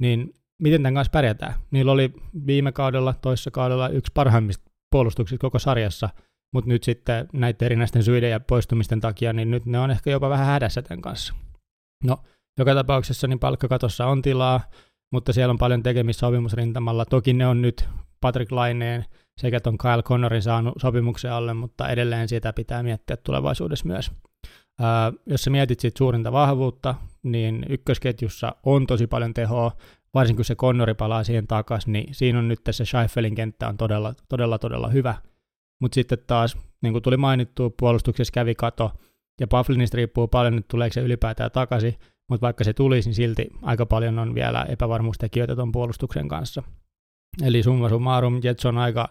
Niin 0.00 0.34
miten 0.60 0.82
tämän 0.82 0.94
kanssa 0.94 1.10
pärjätään? 1.10 1.54
Niillä 1.70 1.92
oli 1.92 2.12
viime 2.46 2.72
kaudella, 2.72 3.14
toissa 3.14 3.50
kaudella 3.50 3.88
yksi 3.88 4.12
parhaimmista 4.14 4.70
puolustuksista 4.90 5.40
koko 5.40 5.58
sarjassa, 5.58 6.08
mutta 6.54 6.68
nyt 6.68 6.84
sitten 6.84 7.28
näiden 7.32 7.66
erinäisten 7.66 8.02
syiden 8.02 8.30
ja 8.30 8.40
poistumisten 8.40 9.00
takia, 9.00 9.32
niin 9.32 9.50
nyt 9.50 9.66
ne 9.66 9.78
on 9.78 9.90
ehkä 9.90 10.10
jopa 10.10 10.30
vähän 10.30 10.46
hädässä 10.46 10.82
tämän 10.82 11.02
kanssa. 11.02 11.34
No, 12.04 12.16
joka 12.58 12.74
tapauksessa 12.74 13.26
niin 13.26 13.38
palkkakatossa 13.38 14.06
on 14.06 14.22
tilaa, 14.22 14.60
mutta 15.12 15.32
siellä 15.32 15.50
on 15.50 15.58
paljon 15.58 15.82
tekemistä 15.82 16.20
sopimusrintamalla. 16.20 17.04
Toki 17.04 17.32
ne 17.32 17.46
on 17.46 17.62
nyt 17.62 17.88
Patrick 18.20 18.52
Laineen 18.52 19.04
sekä 19.40 19.60
ton 19.60 19.78
Kyle 19.78 20.02
Connorin 20.02 20.42
saanut 20.42 20.74
sopimuksen 20.78 21.32
alle, 21.32 21.54
mutta 21.54 21.88
edelleen 21.88 22.28
sitä 22.28 22.52
pitää 22.52 22.82
miettiä 22.82 23.16
tulevaisuudessa 23.16 23.86
myös. 23.86 24.10
Ää, 24.80 25.12
jos 25.26 25.42
sä 25.44 25.50
mietit 25.50 25.80
siitä 25.80 25.98
suurinta 25.98 26.32
vahvuutta, 26.32 26.94
niin 27.22 27.66
ykkösketjussa 27.68 28.54
on 28.62 28.86
tosi 28.86 29.06
paljon 29.06 29.34
tehoa, 29.34 29.72
varsinkin 30.14 30.36
kun 30.36 30.44
se 30.44 30.54
Connori 30.54 30.94
palaa 30.94 31.24
siihen 31.24 31.46
takaisin, 31.46 31.92
niin 31.92 32.14
siinä 32.14 32.38
on 32.38 32.48
nyt 32.48 32.60
se 32.70 32.84
Scheifelin 32.84 33.34
kenttä 33.34 33.68
on 33.68 33.76
todella, 33.76 34.14
todella, 34.28 34.58
todella 34.58 34.88
hyvä. 34.88 35.14
Mutta 35.80 35.94
sitten 35.94 36.18
taas, 36.26 36.58
niin 36.82 36.92
kuin 36.92 37.02
tuli 37.02 37.16
mainittu, 37.16 37.74
puolustuksessa 37.78 38.32
kävi 38.32 38.54
kato, 38.54 38.92
ja 39.40 39.46
Bufflinista 39.46 39.96
riippuu 39.96 40.28
paljon, 40.28 40.58
että 40.58 40.68
tuleeko 40.68 40.94
se 40.94 41.00
ylipäätään 41.00 41.50
takaisin, 41.50 41.94
mutta 42.28 42.44
vaikka 42.44 42.64
se 42.64 42.72
tulisi, 42.72 43.08
niin 43.08 43.14
silti 43.14 43.48
aika 43.62 43.86
paljon 43.86 44.18
on 44.18 44.34
vielä 44.34 44.66
epävarmuustekijöitä 44.68 45.56
tuon 45.56 45.72
puolustuksen 45.72 46.28
kanssa. 46.28 46.62
Eli 47.42 47.62
summa 47.62 47.88
summarum, 47.88 48.40
Jets 48.44 48.66
on 48.66 48.78
aika 48.78 49.08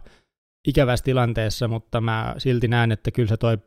ikävässä 0.67 1.03
tilanteessa, 1.03 1.67
mutta 1.67 2.01
mä 2.01 2.35
silti 2.37 2.67
näen, 2.67 2.91
että 2.91 3.11
kyllä 3.11 3.29
se 3.29 3.37
toi 3.37 3.57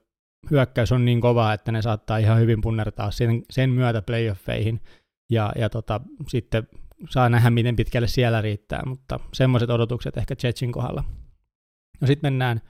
hyökkäys 0.50 0.92
on 0.92 1.04
niin 1.04 1.20
kova, 1.20 1.52
että 1.52 1.72
ne 1.72 1.82
saattaa 1.82 2.18
ihan 2.18 2.40
hyvin 2.40 2.60
punnertaa 2.60 3.10
sen, 3.10 3.42
sen 3.50 3.70
myötä 3.70 4.02
playoffeihin, 4.02 4.80
ja, 5.30 5.52
ja 5.56 5.70
tota, 5.70 6.00
sitten 6.28 6.68
saa 7.10 7.28
nähdä, 7.28 7.50
miten 7.50 7.76
pitkälle 7.76 8.08
siellä 8.08 8.42
riittää, 8.42 8.82
mutta 8.86 9.20
semmoiset 9.32 9.70
odotukset 9.70 10.16
ehkä 10.16 10.34
Jetsin 10.42 10.72
kohdalla. 10.72 11.04
No 12.00 12.06
sitten 12.06 12.32
mennään 12.32 12.60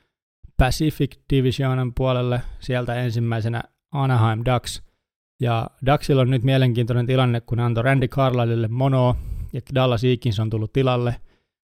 Pacific 0.56 1.16
Divisionin 1.30 1.94
puolelle, 1.94 2.40
sieltä 2.60 2.94
ensimmäisenä 2.94 3.62
Anaheim 3.92 4.42
Ducks, 4.44 4.82
ja 5.40 5.66
Ducksilla 5.86 6.22
on 6.22 6.30
nyt 6.30 6.42
mielenkiintoinen 6.42 7.06
tilanne, 7.06 7.40
kun 7.40 7.58
ne 7.58 7.64
antoi 7.64 7.84
Randy 7.84 8.08
Carlisleille 8.08 8.68
mono 8.68 9.16
ja 9.52 9.60
Dallas 9.74 10.04
Eakins 10.04 10.40
on 10.40 10.50
tullut 10.50 10.72
tilalle, 10.72 11.16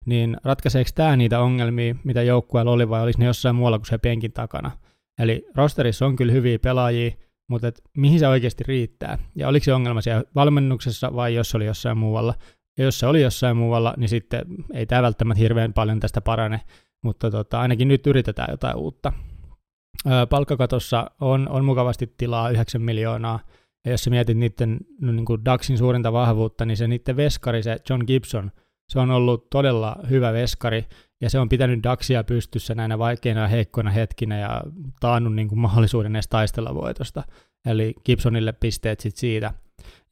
niin 0.06 0.36
ratkaiseeko 0.44 0.90
tämä 0.94 1.16
niitä 1.16 1.40
ongelmia, 1.40 1.94
mitä 2.04 2.22
joukkueella 2.22 2.70
oli, 2.70 2.88
vai 2.88 3.02
olisi 3.02 3.18
ne 3.18 3.24
jossain 3.24 3.56
muualla 3.56 3.78
kuin 3.78 3.86
se 3.86 3.98
penkin 3.98 4.32
takana? 4.32 4.70
Eli 5.18 5.46
rosterissa 5.54 6.06
on 6.06 6.16
kyllä 6.16 6.32
hyviä 6.32 6.58
pelaajia, 6.58 7.10
mutta 7.48 7.68
et 7.68 7.82
mihin 7.96 8.18
se 8.18 8.28
oikeasti 8.28 8.64
riittää? 8.68 9.18
Ja 9.34 9.48
oliko 9.48 9.64
se 9.64 9.74
ongelma 9.74 10.00
siellä 10.00 10.24
valmennuksessa 10.34 11.14
vai 11.14 11.34
jos 11.34 11.50
se 11.50 11.56
oli 11.56 11.66
jossain 11.66 11.98
muualla? 11.98 12.34
Ja 12.78 12.84
jos 12.84 12.98
se 12.98 13.06
oli 13.06 13.22
jossain 13.22 13.56
muualla, 13.56 13.94
niin 13.96 14.08
sitten 14.08 14.44
ei 14.72 14.86
tämä 14.86 15.02
välttämättä 15.02 15.40
hirveän 15.40 15.72
paljon 15.72 16.00
tästä 16.00 16.20
parane, 16.20 16.60
mutta 17.04 17.30
tota, 17.30 17.60
ainakin 17.60 17.88
nyt 17.88 18.06
yritetään 18.06 18.48
jotain 18.50 18.76
uutta. 18.76 19.12
palkkakatossa 20.30 21.10
on, 21.20 21.48
on 21.48 21.64
mukavasti 21.64 22.14
tilaa 22.16 22.50
9 22.50 22.82
miljoonaa, 22.82 23.40
ja 23.84 23.90
jos 23.90 24.04
sä 24.04 24.10
mietit 24.10 24.38
niiden 24.38 24.78
no, 25.00 25.12
niin 25.12 25.24
kuin 25.24 25.44
Ducksin 25.44 25.78
suurinta 25.78 26.12
vahvuutta, 26.12 26.64
niin 26.64 26.76
se 26.76 26.88
niiden 26.88 27.16
veskari, 27.16 27.62
se 27.62 27.76
John 27.90 28.04
Gibson, 28.06 28.50
se 28.88 28.98
on 28.98 29.10
ollut 29.10 29.50
todella 29.50 29.96
hyvä 30.10 30.32
veskari, 30.32 30.84
ja 31.24 31.30
se 31.30 31.38
on 31.38 31.48
pitänyt 31.48 31.84
Ducksia 31.84 32.24
pystyssä 32.24 32.74
näinä 32.74 32.98
vaikeina 32.98 33.40
ja 33.40 33.48
heikkoina 33.48 33.90
hetkinä 33.90 34.38
ja 34.38 34.62
taannut 35.00 35.34
niin 35.34 35.48
kuin 35.48 35.58
mahdollisuuden 35.58 36.16
edes 36.16 36.28
taistella 36.28 36.74
voitosta. 36.74 37.22
Eli 37.66 37.94
Gibsonille 38.04 38.52
pisteet 38.52 39.00
sit 39.00 39.16
siitä. 39.16 39.52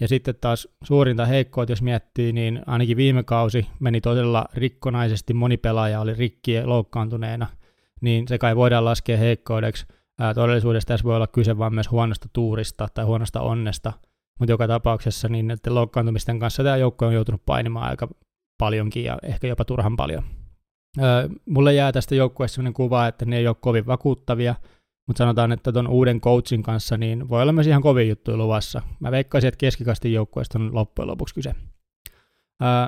Ja 0.00 0.08
sitten 0.08 0.34
taas 0.40 0.68
suurinta 0.84 1.26
heikkoa, 1.26 1.66
jos 1.68 1.82
miettii, 1.82 2.32
niin 2.32 2.62
ainakin 2.66 2.96
viime 2.96 3.22
kausi 3.22 3.66
meni 3.80 4.00
todella 4.00 4.44
rikkonaisesti, 4.54 5.34
moni 5.34 5.56
pelaaja 5.56 6.00
oli 6.00 6.14
rikki 6.14 6.64
loukkaantuneena, 6.64 7.46
niin 8.00 8.28
se 8.28 8.38
kai 8.38 8.56
voidaan 8.56 8.84
laskea 8.84 9.16
heikkoudeksi. 9.16 9.86
Ää, 10.18 10.34
todellisuudessa 10.34 10.86
tässä 10.86 11.04
voi 11.04 11.16
olla 11.16 11.26
kyse 11.26 11.58
vain 11.58 11.74
myös 11.74 11.90
huonosta 11.90 12.28
tuurista 12.32 12.88
tai 12.94 13.04
huonosta 13.04 13.40
onnesta, 13.40 13.92
mutta 14.38 14.52
joka 14.52 14.68
tapauksessa 14.68 15.28
niin 15.28 15.46
näiden 15.46 15.74
loukkaantumisten 15.74 16.38
kanssa 16.38 16.64
tämä 16.64 16.76
joukko 16.76 17.06
on 17.06 17.14
joutunut 17.14 17.42
painimaan 17.46 17.90
aika 17.90 18.08
paljonkin 18.58 19.04
ja 19.04 19.18
ehkä 19.22 19.46
jopa 19.46 19.64
turhan 19.64 19.96
paljon. 19.96 20.41
Mulle 21.46 21.74
jää 21.74 21.92
tästä 21.92 22.14
joukkueesta 22.14 22.54
sellainen 22.54 22.74
kuva, 22.74 23.06
että 23.06 23.24
ne 23.24 23.36
ei 23.36 23.48
ole 23.48 23.56
kovin 23.60 23.86
vakuuttavia, 23.86 24.54
mutta 25.06 25.18
sanotaan, 25.18 25.52
että 25.52 25.72
tuon 25.72 25.88
uuden 25.88 26.20
coachin 26.20 26.62
kanssa 26.62 26.96
niin 26.96 27.28
voi 27.28 27.42
olla 27.42 27.52
myös 27.52 27.66
ihan 27.66 27.82
kovin 27.82 28.08
juttuja 28.08 28.36
luvassa. 28.36 28.82
Mä 29.00 29.10
veikkaisin, 29.10 29.48
että 29.48 29.58
keskikastin 29.58 30.12
joukkueesta 30.12 30.58
on 30.58 30.74
loppujen 30.74 31.08
lopuksi 31.08 31.34
kyse. 31.34 31.54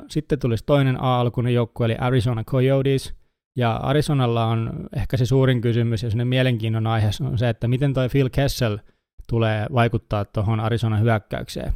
Sitten 0.09 0.39
tulisi 0.39 0.65
toinen 0.67 0.97
A-alkuinen 1.01 1.55
joukkue, 1.55 1.87
eli 1.87 1.97
Arizona 1.99 2.45
Coyotes– 2.45 3.15
ja 3.57 3.77
Arizonalla 3.77 4.47
on 4.47 4.73
ehkä 4.97 5.17
se 5.17 5.27
suurin 5.27 5.61
kysymys 5.61 6.03
ja 6.03 6.11
sinne 6.11 6.25
mielenkiinnon 6.25 6.87
aihe 6.87 7.11
on 7.21 7.39
se, 7.39 7.49
että 7.49 7.69
miten 7.69 7.93
toi 7.93 8.09
Phil 8.09 8.29
Kessel 8.31 8.79
tulee 9.29 9.67
vaikuttaa 9.75 10.25
tuohon 10.25 10.61
Arizonan 10.61 11.01
hyökkäykseen. 11.01 11.73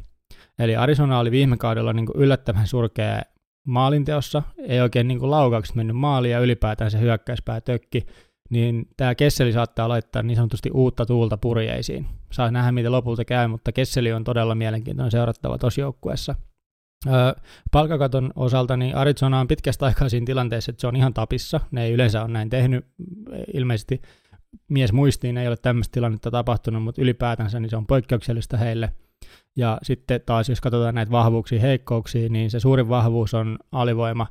Eli 0.59 0.77
Arizona 0.77 1.19
oli 1.19 1.31
viime 1.31 1.57
kaudella 1.57 1.93
niin 1.93 2.07
yllättävän 2.15 2.67
surkea 2.67 3.23
maalinteossa, 3.69 4.43
ei 4.59 4.81
oikein 4.81 5.09
niin 5.09 5.31
laukaukset 5.31 5.77
mennyt 5.77 5.97
maaliin 5.97 6.33
ja 6.33 6.41
ylipäätään 6.41 6.91
se 6.91 7.01
hyökkäyspää 7.01 7.61
tökki, 7.61 8.07
niin 8.51 8.89
tämä 8.97 9.15
Kesseli 9.15 9.53
saattaa 9.53 9.89
laittaa 9.89 10.23
niin 10.23 10.37
sanotusti 10.37 10.71
uutta 10.71 11.07
tuulta 11.07 11.37
purjeisiin. 11.37 12.07
Saa 12.33 12.51
nähdä, 12.51 12.73
miten 12.73 12.93
lopulta 12.93 13.25
käy, 13.25 13.49
mutta 13.49 13.73
Kesseli 13.73 14.13
on 14.13 14.25
todella 14.25 14.55
mielenkiintoinen 14.55 15.11
seurattava 15.11 15.59
tuossa 15.59 15.81
joukkueessa. 15.81 16.35
Palkakaton 17.73 18.33
osalta 18.37 18.77
niin 18.77 18.97
Arizona 18.97 19.41
on 19.41 19.49
pitkästä 19.49 19.87
aikaa 19.87 20.09
siinä 20.09 20.27
tilanteessa, 20.27 20.71
että 20.71 20.81
se 20.81 20.87
on 20.87 20.97
ihan 20.97 21.15
tapissa. 21.15 21.61
Ne 21.71 21.85
ei 21.85 21.93
yleensä 21.93 22.23
ole 22.23 22.31
näin 22.31 22.51
tehnyt. 22.51 22.87
Ilmeisesti 23.55 24.03
mies 24.69 24.93
muistiin 24.93 25.39
ei 25.39 25.49
ole 25.49 25.57
tämmöistä 25.57 25.93
tilannetta 25.93 26.31
tapahtunut, 26.31 26.83
mutta 26.83 27.03
ylipäätänsä 27.03 27.61
niin 27.61 27.71
se 27.71 27.77
on 27.77 27.87
poikkeuksellista 27.87 28.57
heille. 28.57 28.93
Ja 29.57 29.79
sitten 29.83 30.21
taas, 30.27 30.49
jos 30.49 30.61
katsotaan 30.61 30.95
näitä 30.95 31.13
vahvuuksia 31.13 31.61
heikkouksia, 31.61 32.29
niin 32.29 32.51
se 32.51 32.61
suurin 32.61 32.89
vahvuus 32.89 33.35
on 33.35 33.59
alivoima. 33.73 34.27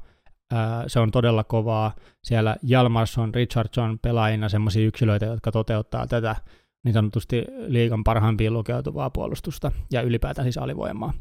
Se 0.87 0.99
on 0.99 1.11
todella 1.11 1.43
kovaa. 1.43 1.95
Siellä 2.23 2.55
Jalmarsson, 2.63 3.35
Richardson 3.35 3.99
pelaajina 3.99 4.49
semmoisia 4.49 4.87
yksilöitä, 4.87 5.25
jotka 5.25 5.51
toteuttaa 5.51 6.07
tätä 6.07 6.35
niin 6.83 6.93
sanotusti 6.93 7.45
liikan 7.67 8.03
parhaimpiin 8.03 8.53
lukeutuvaa 8.53 9.09
puolustusta 9.09 9.71
ja 9.91 10.01
ylipäätään 10.01 10.45
siis 10.45 10.57
alivoimaa. 10.57 11.13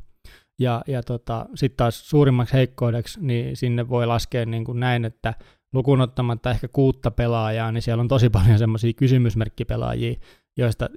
Ja, 0.58 0.82
ja 0.86 1.02
tota, 1.02 1.46
sitten 1.54 1.76
taas 1.76 2.08
suurimmaksi 2.08 2.54
heikkoudeksi, 2.54 3.20
niin 3.22 3.56
sinne 3.56 3.88
voi 3.88 4.06
laskea 4.06 4.46
niin 4.46 4.64
kuin 4.64 4.80
näin, 4.80 5.04
että 5.04 5.34
lukuun 5.72 6.00
ottamatta 6.00 6.50
ehkä 6.50 6.68
kuutta 6.68 7.10
pelaajaa, 7.10 7.72
niin 7.72 7.82
siellä 7.82 8.00
on 8.00 8.08
tosi 8.08 8.30
paljon 8.30 8.58
semmoisia 8.58 8.92
kysymysmerkkipelaajia, 8.92 10.14
joista 10.56 10.88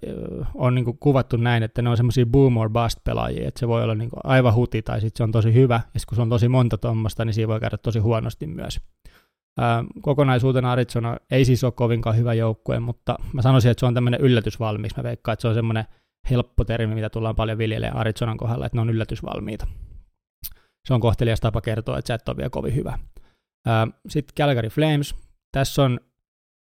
on 0.56 0.75
niin 0.75 0.98
kuvattu 1.00 1.38
näin, 1.38 1.63
että 1.63 1.82
ne 1.82 1.89
on 1.89 1.98
semmoisia 1.98 2.25
boom 2.25 2.58
or 2.58 2.70
bust 2.70 3.00
pelaajia, 3.04 3.48
että 3.48 3.60
se 3.60 3.68
voi 3.68 3.84
olla 3.84 3.96
niin 3.96 4.10
aivan 4.24 4.54
huti 4.54 4.82
tai 4.82 5.01
sitten 5.01 5.18
se 5.18 5.24
on 5.24 5.32
tosi 5.32 5.54
hyvä, 5.54 5.82
ja 5.94 6.00
kun 6.08 6.16
se 6.16 6.22
on 6.22 6.30
tosi 6.30 6.48
monta 6.48 6.78
tuommoista, 6.78 7.25
niin 7.25 7.34
siinä 7.34 7.48
voi 7.48 7.60
käydä 7.60 7.78
tosi 7.78 8.00
huonosti 8.00 8.48
myös. 8.48 8.82
Kokonaisuutena 10.01 10.72
Arizona 10.72 11.18
ei 11.32 11.46
siis 11.46 11.63
ole 11.63 11.72
kovinkaan 11.72 12.18
hyvä 12.18 12.34
joukkue, 12.34 12.80
mutta 12.80 13.16
mä 13.34 13.42
sanoisin, 13.42 13.72
että 13.72 13.80
se 13.80 13.86
on 13.86 13.94
tämmöinen 13.94 14.22
yllätysvalmiiksi. 14.22 14.98
Mä 14.98 15.04
veikkaan, 15.04 15.34
että 15.34 15.42
se 15.42 15.48
on 15.48 15.54
semmoinen 15.54 15.86
helppo 16.30 16.66
termi, 16.66 16.96
mitä 16.96 17.10
tullaan 17.10 17.36
paljon 17.36 17.58
viljelemään 17.58 17.98
Arizonan 17.98 18.38
kohdalla, 18.38 18.66
että 18.66 18.78
ne 18.78 18.82
on 18.82 18.89
yllätysvalmiita. 18.89 19.68
Se 20.88 20.94
on 20.94 21.00
kohtelias 21.00 21.39
tapa 21.39 21.62
kertoa, 21.62 21.98
että 21.98 22.08
sä 22.08 22.13
et 22.13 22.30
ole 22.30 22.38
vielä 22.38 22.50
kovin 22.50 22.75
hyvä. 22.75 23.00
Sitten 24.08 24.36
Calgary 24.36 24.70
Flames. 24.70 25.16
Tässä 25.51 25.84
on 25.84 26.00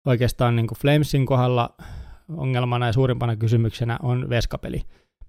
oikeastaan 0.08 0.56
niin 0.56 0.68
Flamesin 0.78 1.26
kohdalla 1.26 1.76
ongelmana 2.30 2.86
ja 2.86 2.94
suurimpana 2.94 3.36
kysymyksenä 3.36 4.00
on 4.03 4.30
veskapeli. 4.30 4.82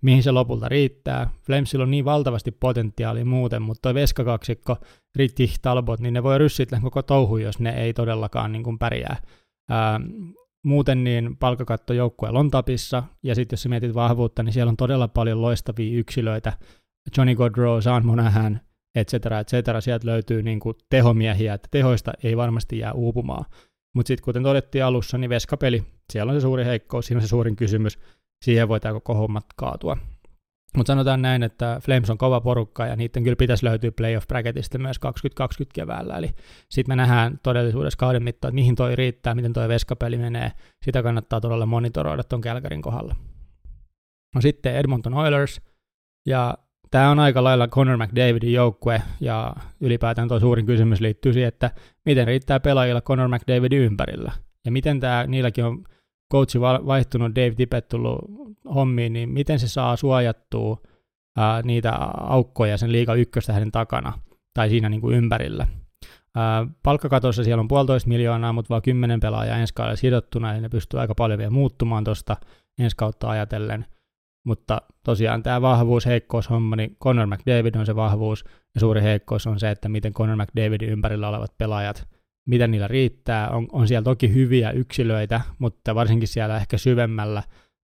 Mihin 0.02 0.22
se 0.22 0.30
lopulta 0.30 0.68
riittää? 0.68 1.30
Flamesilla 1.46 1.82
on 1.82 1.90
niin 1.90 2.04
valtavasti 2.04 2.50
potentiaalia 2.50 3.24
muuten, 3.24 3.62
mutta 3.62 3.82
tuo 3.82 3.94
veskakaksikko, 3.94 4.76
Rittich, 5.16 5.58
Talbot, 5.62 6.00
niin 6.00 6.14
ne 6.14 6.22
voi 6.22 6.38
ryssitellä 6.38 6.82
koko 6.82 7.02
touhu, 7.02 7.36
jos 7.36 7.60
ne 7.60 7.70
ei 7.70 7.92
todellakaan 7.92 8.52
niin 8.52 8.62
kuin 8.62 8.78
pärjää 8.78 9.16
muuten 10.64 11.04
niin 11.04 11.36
palkkakatto 11.36 11.92
joukkueella 11.92 12.38
on 12.40 12.50
tapissa, 12.50 13.02
ja 13.22 13.34
sitten 13.34 13.56
jos 13.56 13.62
sä 13.62 13.68
mietit 13.68 13.94
vahvuutta, 13.94 14.42
niin 14.42 14.52
siellä 14.52 14.70
on 14.70 14.76
todella 14.76 15.08
paljon 15.08 15.42
loistavia 15.42 15.98
yksilöitä. 15.98 16.52
Johnny 17.16 17.34
Godrow, 17.34 17.80
Sean 17.80 18.06
Monahan, 18.06 18.60
et 18.94 19.08
cetera, 19.08 19.38
et 19.38 19.48
cetera. 19.48 19.80
Sieltä 19.80 20.06
löytyy 20.06 20.42
niin 20.42 20.60
kuin 20.60 20.74
tehomiehiä, 20.90 21.54
että 21.54 21.68
tehoista 21.70 22.12
ei 22.22 22.36
varmasti 22.36 22.78
jää 22.78 22.92
uupumaan. 22.92 23.44
Mutta 23.94 24.08
sitten 24.08 24.24
kuten 24.24 24.42
todettiin 24.42 24.84
alussa, 24.84 25.18
niin 25.18 25.30
veskapeli, 25.30 25.84
siellä 26.12 26.30
on 26.30 26.36
se 26.36 26.42
suuri 26.42 26.64
heikkous, 26.64 27.06
siinä 27.06 27.18
on 27.18 27.22
se 27.22 27.28
suurin 27.28 27.56
kysymys, 27.56 27.98
siihen 28.44 28.68
voi 28.68 28.80
tämä 28.80 28.92
koko 28.92 29.14
hommat 29.14 29.46
kaatua. 29.56 29.96
Mutta 30.76 30.90
sanotaan 30.90 31.22
näin, 31.22 31.42
että 31.42 31.80
Flames 31.82 32.10
on 32.10 32.18
kova 32.18 32.40
porukka 32.40 32.86
ja 32.86 32.96
niiden 32.96 33.24
kyllä 33.24 33.36
pitäisi 33.36 33.64
löytyä 33.64 33.92
playoff 33.92 34.28
bracketista 34.28 34.78
myös 34.78 34.98
2020 34.98 35.74
keväällä. 35.74 36.16
Eli 36.16 36.30
sitten 36.70 36.90
me 36.92 36.96
nähdään 36.96 37.40
todellisuudessa 37.42 37.96
kauden 37.96 38.22
mittaan, 38.22 38.48
että 38.48 38.54
mihin 38.54 38.74
toi 38.74 38.96
riittää, 38.96 39.34
miten 39.34 39.52
toi 39.52 39.68
veskapeli 39.68 40.18
menee. 40.18 40.52
Sitä 40.84 41.02
kannattaa 41.02 41.40
todella 41.40 41.66
monitoroida 41.66 42.24
tuon 42.24 42.40
Kälkärin 42.40 42.82
kohdalla. 42.82 43.16
No 44.34 44.40
sitten 44.40 44.76
Edmonton 44.76 45.14
Oilers, 45.14 45.60
ja 46.26 46.58
tämä 46.94 47.10
on 47.10 47.18
aika 47.18 47.44
lailla 47.44 47.68
Connor 47.68 47.96
McDavidin 47.96 48.52
joukkue, 48.52 49.02
ja 49.20 49.54
ylipäätään 49.80 50.28
tuo 50.28 50.40
suurin 50.40 50.66
kysymys 50.66 51.00
liittyy 51.00 51.32
siihen, 51.32 51.48
että 51.48 51.70
miten 52.04 52.26
riittää 52.26 52.60
pelaajilla 52.60 53.00
Connor 53.00 53.28
McDavidin 53.28 53.78
ympärillä. 53.78 54.32
Ja 54.64 54.72
miten 54.72 55.00
tämä, 55.00 55.24
niilläkin 55.26 55.64
on 55.64 55.84
coachi 56.32 56.60
vaihtunut, 56.60 57.34
Dave 57.34 57.50
Tippett 57.50 57.88
tullut 57.88 58.18
hommiin, 58.74 59.12
niin 59.12 59.28
miten 59.28 59.58
se 59.58 59.68
saa 59.68 59.96
suojattua 59.96 60.78
ää, 61.36 61.62
niitä 61.62 61.92
aukkoja 62.16 62.78
sen 62.78 62.92
liiga 62.92 63.14
ykköstä 63.14 63.52
hänen 63.52 63.72
takana 63.72 64.12
tai 64.54 64.68
siinä 64.68 64.88
niin 64.88 65.00
kuin 65.00 65.16
ympärillä. 65.16 65.66
Ää, 66.34 66.66
palkkakatossa 66.82 67.44
siellä 67.44 67.60
on 67.60 67.68
puolitoista 67.68 68.08
miljoonaa, 68.08 68.52
mutta 68.52 68.68
vaan 68.68 68.82
kymmenen 68.82 69.20
pelaajaa 69.20 69.58
ensi 69.58 69.74
kaudella 69.74 69.96
sidottuna, 69.96 70.52
eli 70.52 70.60
ne 70.60 70.68
pystyy 70.68 71.00
aika 71.00 71.14
paljon 71.14 71.38
vielä 71.38 71.50
muuttumaan 71.50 72.04
tuosta 72.04 72.36
ensi 72.78 72.96
kautta 72.96 73.30
ajatellen. 73.30 73.84
Mutta 74.44 74.82
tosiaan 75.04 75.42
tämä 75.42 75.62
vahvuus, 75.62 76.06
heikkous 76.06 76.50
homma, 76.50 76.76
niin 76.76 76.96
Conor 77.02 77.26
McDavid 77.26 77.74
on 77.74 77.86
se 77.86 77.96
vahvuus, 77.96 78.44
ja 78.74 78.80
suuri 78.80 79.02
heikkous 79.02 79.46
on 79.46 79.60
se, 79.60 79.70
että 79.70 79.88
miten 79.88 80.12
Conor 80.12 80.36
McDavidin 80.36 80.88
ympärillä 80.88 81.28
olevat 81.28 81.58
pelaajat 81.58 82.08
mitä 82.46 82.66
niillä 82.66 82.88
riittää. 82.88 83.50
On, 83.50 83.68
on 83.72 83.88
siellä 83.88 84.04
toki 84.04 84.34
hyviä 84.34 84.70
yksilöitä, 84.70 85.40
mutta 85.58 85.94
varsinkin 85.94 86.28
siellä 86.28 86.56
ehkä 86.56 86.78
syvemmällä 86.78 87.42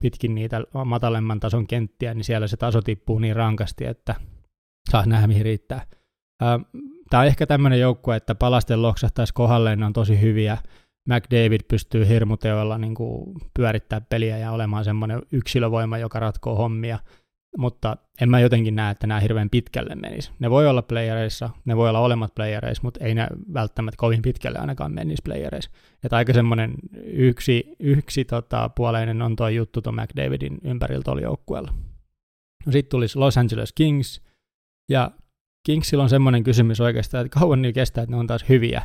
pitkin 0.04 0.36
niitä 0.36 0.62
matalemman 0.86 1.40
tason 1.40 1.68
kenttiä, 1.68 2.14
niin 2.14 2.24
siellä 2.24 2.48
se 2.48 2.58
taso 2.58 2.82
tippuu 2.82 3.20
niin 3.20 3.36
rankasti, 3.36 3.86
että 3.86 4.16
saa 4.92 5.06
nähdä 5.06 5.28
mihin 5.28 5.46
riittää. 5.46 5.86
Tämä 7.10 7.22
on 7.22 7.28
ehkä 7.28 7.46
tämmöinen 7.46 7.80
joukkue, 7.80 8.16
että 8.16 8.36
palasten 8.36 8.82
loksahtaisi 8.82 9.34
kohdalleen, 9.34 9.80
ne 9.80 9.86
on 9.86 9.94
tosi 9.94 10.22
hyviä. 10.22 10.58
McDavid 11.06 11.62
pystyy 11.68 12.08
hirmuteoilla 12.08 12.78
niin 12.78 12.96
pyörittää 13.54 14.02
peliä 14.02 14.38
ja 14.38 14.52
olemaan 14.52 14.86
semmoinen 14.86 15.22
yksilövoima, 15.32 15.98
joka 15.98 16.20
ratkoo 16.20 16.56
hommia 16.56 17.00
mutta 17.58 17.98
en 18.22 18.30
mä 18.30 18.40
jotenkin 18.40 18.76
näe, 18.76 18.92
että 18.92 19.08
nämä 19.08 19.20
hirveän 19.20 19.50
pitkälle 19.50 19.96
menisi. 19.96 20.32
Ne 20.40 20.50
voi 20.50 20.68
olla 20.68 20.82
playereissa, 20.82 21.50
ne 21.66 21.78
voi 21.78 21.90
olla 21.90 22.00
olemat 22.00 22.36
playereissa, 22.36 22.84
mutta 22.84 23.06
ei 23.06 23.16
ne 23.16 23.28
välttämättä 23.54 23.98
kovin 23.98 24.22
pitkälle 24.22 24.60
ainakaan 24.60 24.94
menisi 24.94 25.22
playereissa. 25.26 25.72
Että 26.04 26.18
aika 26.18 26.34
semmoinen 26.34 26.74
yksi, 27.06 27.76
yksi 27.80 28.26
tota, 28.26 28.70
puoleinen 28.70 29.22
on 29.22 29.36
tuo 29.36 29.48
juttu 29.48 29.82
tuon 29.82 29.96
McDavidin 29.96 30.58
ympäriltä 30.64 31.12
oli 31.12 31.22
joukkueella. 31.22 31.74
No 32.66 32.72
sitten 32.72 32.92
tulisi 32.92 33.20
Los 33.20 33.38
Angeles 33.38 33.74
Kings, 33.74 34.22
ja 34.90 35.12
Kingsilla 35.66 36.04
on 36.04 36.10
semmoinen 36.10 36.44
kysymys 36.44 36.82
oikeastaan, 36.82 37.26
että 37.26 37.40
kauan 37.40 37.62
niillä 37.62 37.74
kestää, 37.74 38.02
että 38.02 38.16
ne 38.16 38.20
on 38.20 38.28
taas 38.28 38.46
hyviä. 38.50 38.82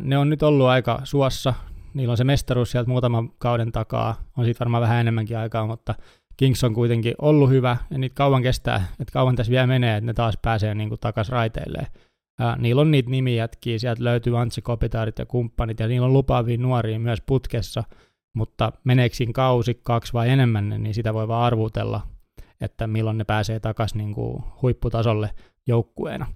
Ne 0.00 0.18
on 0.18 0.30
nyt 0.30 0.42
ollut 0.42 0.66
aika 0.66 1.00
suossa, 1.04 1.54
niillä 1.94 2.10
on 2.10 2.16
se 2.16 2.24
mestaruus 2.24 2.70
sieltä 2.70 2.90
muutaman 2.90 3.30
kauden 3.38 3.72
takaa, 3.72 4.14
on 4.36 4.44
siitä 4.44 4.60
varmaan 4.60 4.80
vähän 4.80 5.00
enemmänkin 5.00 5.38
aikaa, 5.38 5.66
mutta 5.66 5.94
Kings 6.36 6.64
on 6.64 6.74
kuitenkin 6.74 7.14
ollut 7.22 7.50
hyvä, 7.50 7.76
ja 7.90 7.98
niitä 7.98 8.14
kauan 8.14 8.42
kestää, 8.42 8.86
että 9.00 9.12
kauan 9.12 9.36
tässä 9.36 9.50
vielä 9.50 9.66
menee, 9.66 9.96
että 9.96 10.06
ne 10.06 10.14
taas 10.14 10.38
pääsee 10.42 10.74
niin 10.74 10.88
kuin 10.88 11.00
takaisin 11.00 11.32
raiteilleen. 11.32 11.86
Niillä 12.58 12.80
on 12.80 12.90
niitä 12.90 13.10
nimijätkiä, 13.10 13.78
sieltä 13.78 14.04
löytyy 14.04 14.38
Antsi 14.38 14.62
Kopitaarit 14.62 15.18
ja 15.18 15.26
kumppanit, 15.26 15.80
ja 15.80 15.86
niillä 15.88 16.06
on 16.06 16.12
lupaavia 16.12 16.58
nuoria 16.58 16.98
myös 16.98 17.18
putkessa, 17.26 17.84
mutta 18.34 18.72
meneekö 18.84 19.16
siinä 19.16 19.32
kausi, 19.32 19.80
kaksi 19.82 20.12
vai 20.12 20.30
enemmän, 20.30 20.68
niin 20.68 20.94
sitä 20.94 21.14
voi 21.14 21.28
vaan 21.28 21.44
arvutella, 21.44 22.00
että 22.60 22.86
milloin 22.86 23.18
ne 23.18 23.24
pääsee 23.24 23.60
takaisin 23.60 23.98
niin 23.98 24.14
kuin 24.14 24.44
huipputasolle 24.62 25.30
joukkueena. 25.66 26.26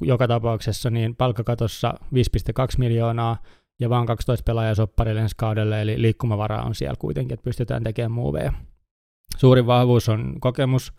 Joka 0.00 0.28
tapauksessa 0.28 0.90
niin 0.90 1.16
palkkakatossa 1.16 1.94
5,2 2.04 2.08
miljoonaa, 2.78 3.36
ja 3.80 3.90
vaan 3.90 4.06
12 4.06 4.44
pelaajaa 4.44 4.74
sopparille 4.74 5.20
ensi 5.20 5.34
kaudelle, 5.38 5.82
eli 5.82 6.02
liikkumavara 6.02 6.62
on 6.62 6.74
siellä 6.74 6.96
kuitenkin, 6.98 7.34
että 7.34 7.44
pystytään 7.44 7.84
tekemään 7.84 8.12
muoveja. 8.12 8.52
Suurin 9.36 9.66
vahvuus 9.66 10.08
on 10.08 10.34
kokemus, 10.40 10.92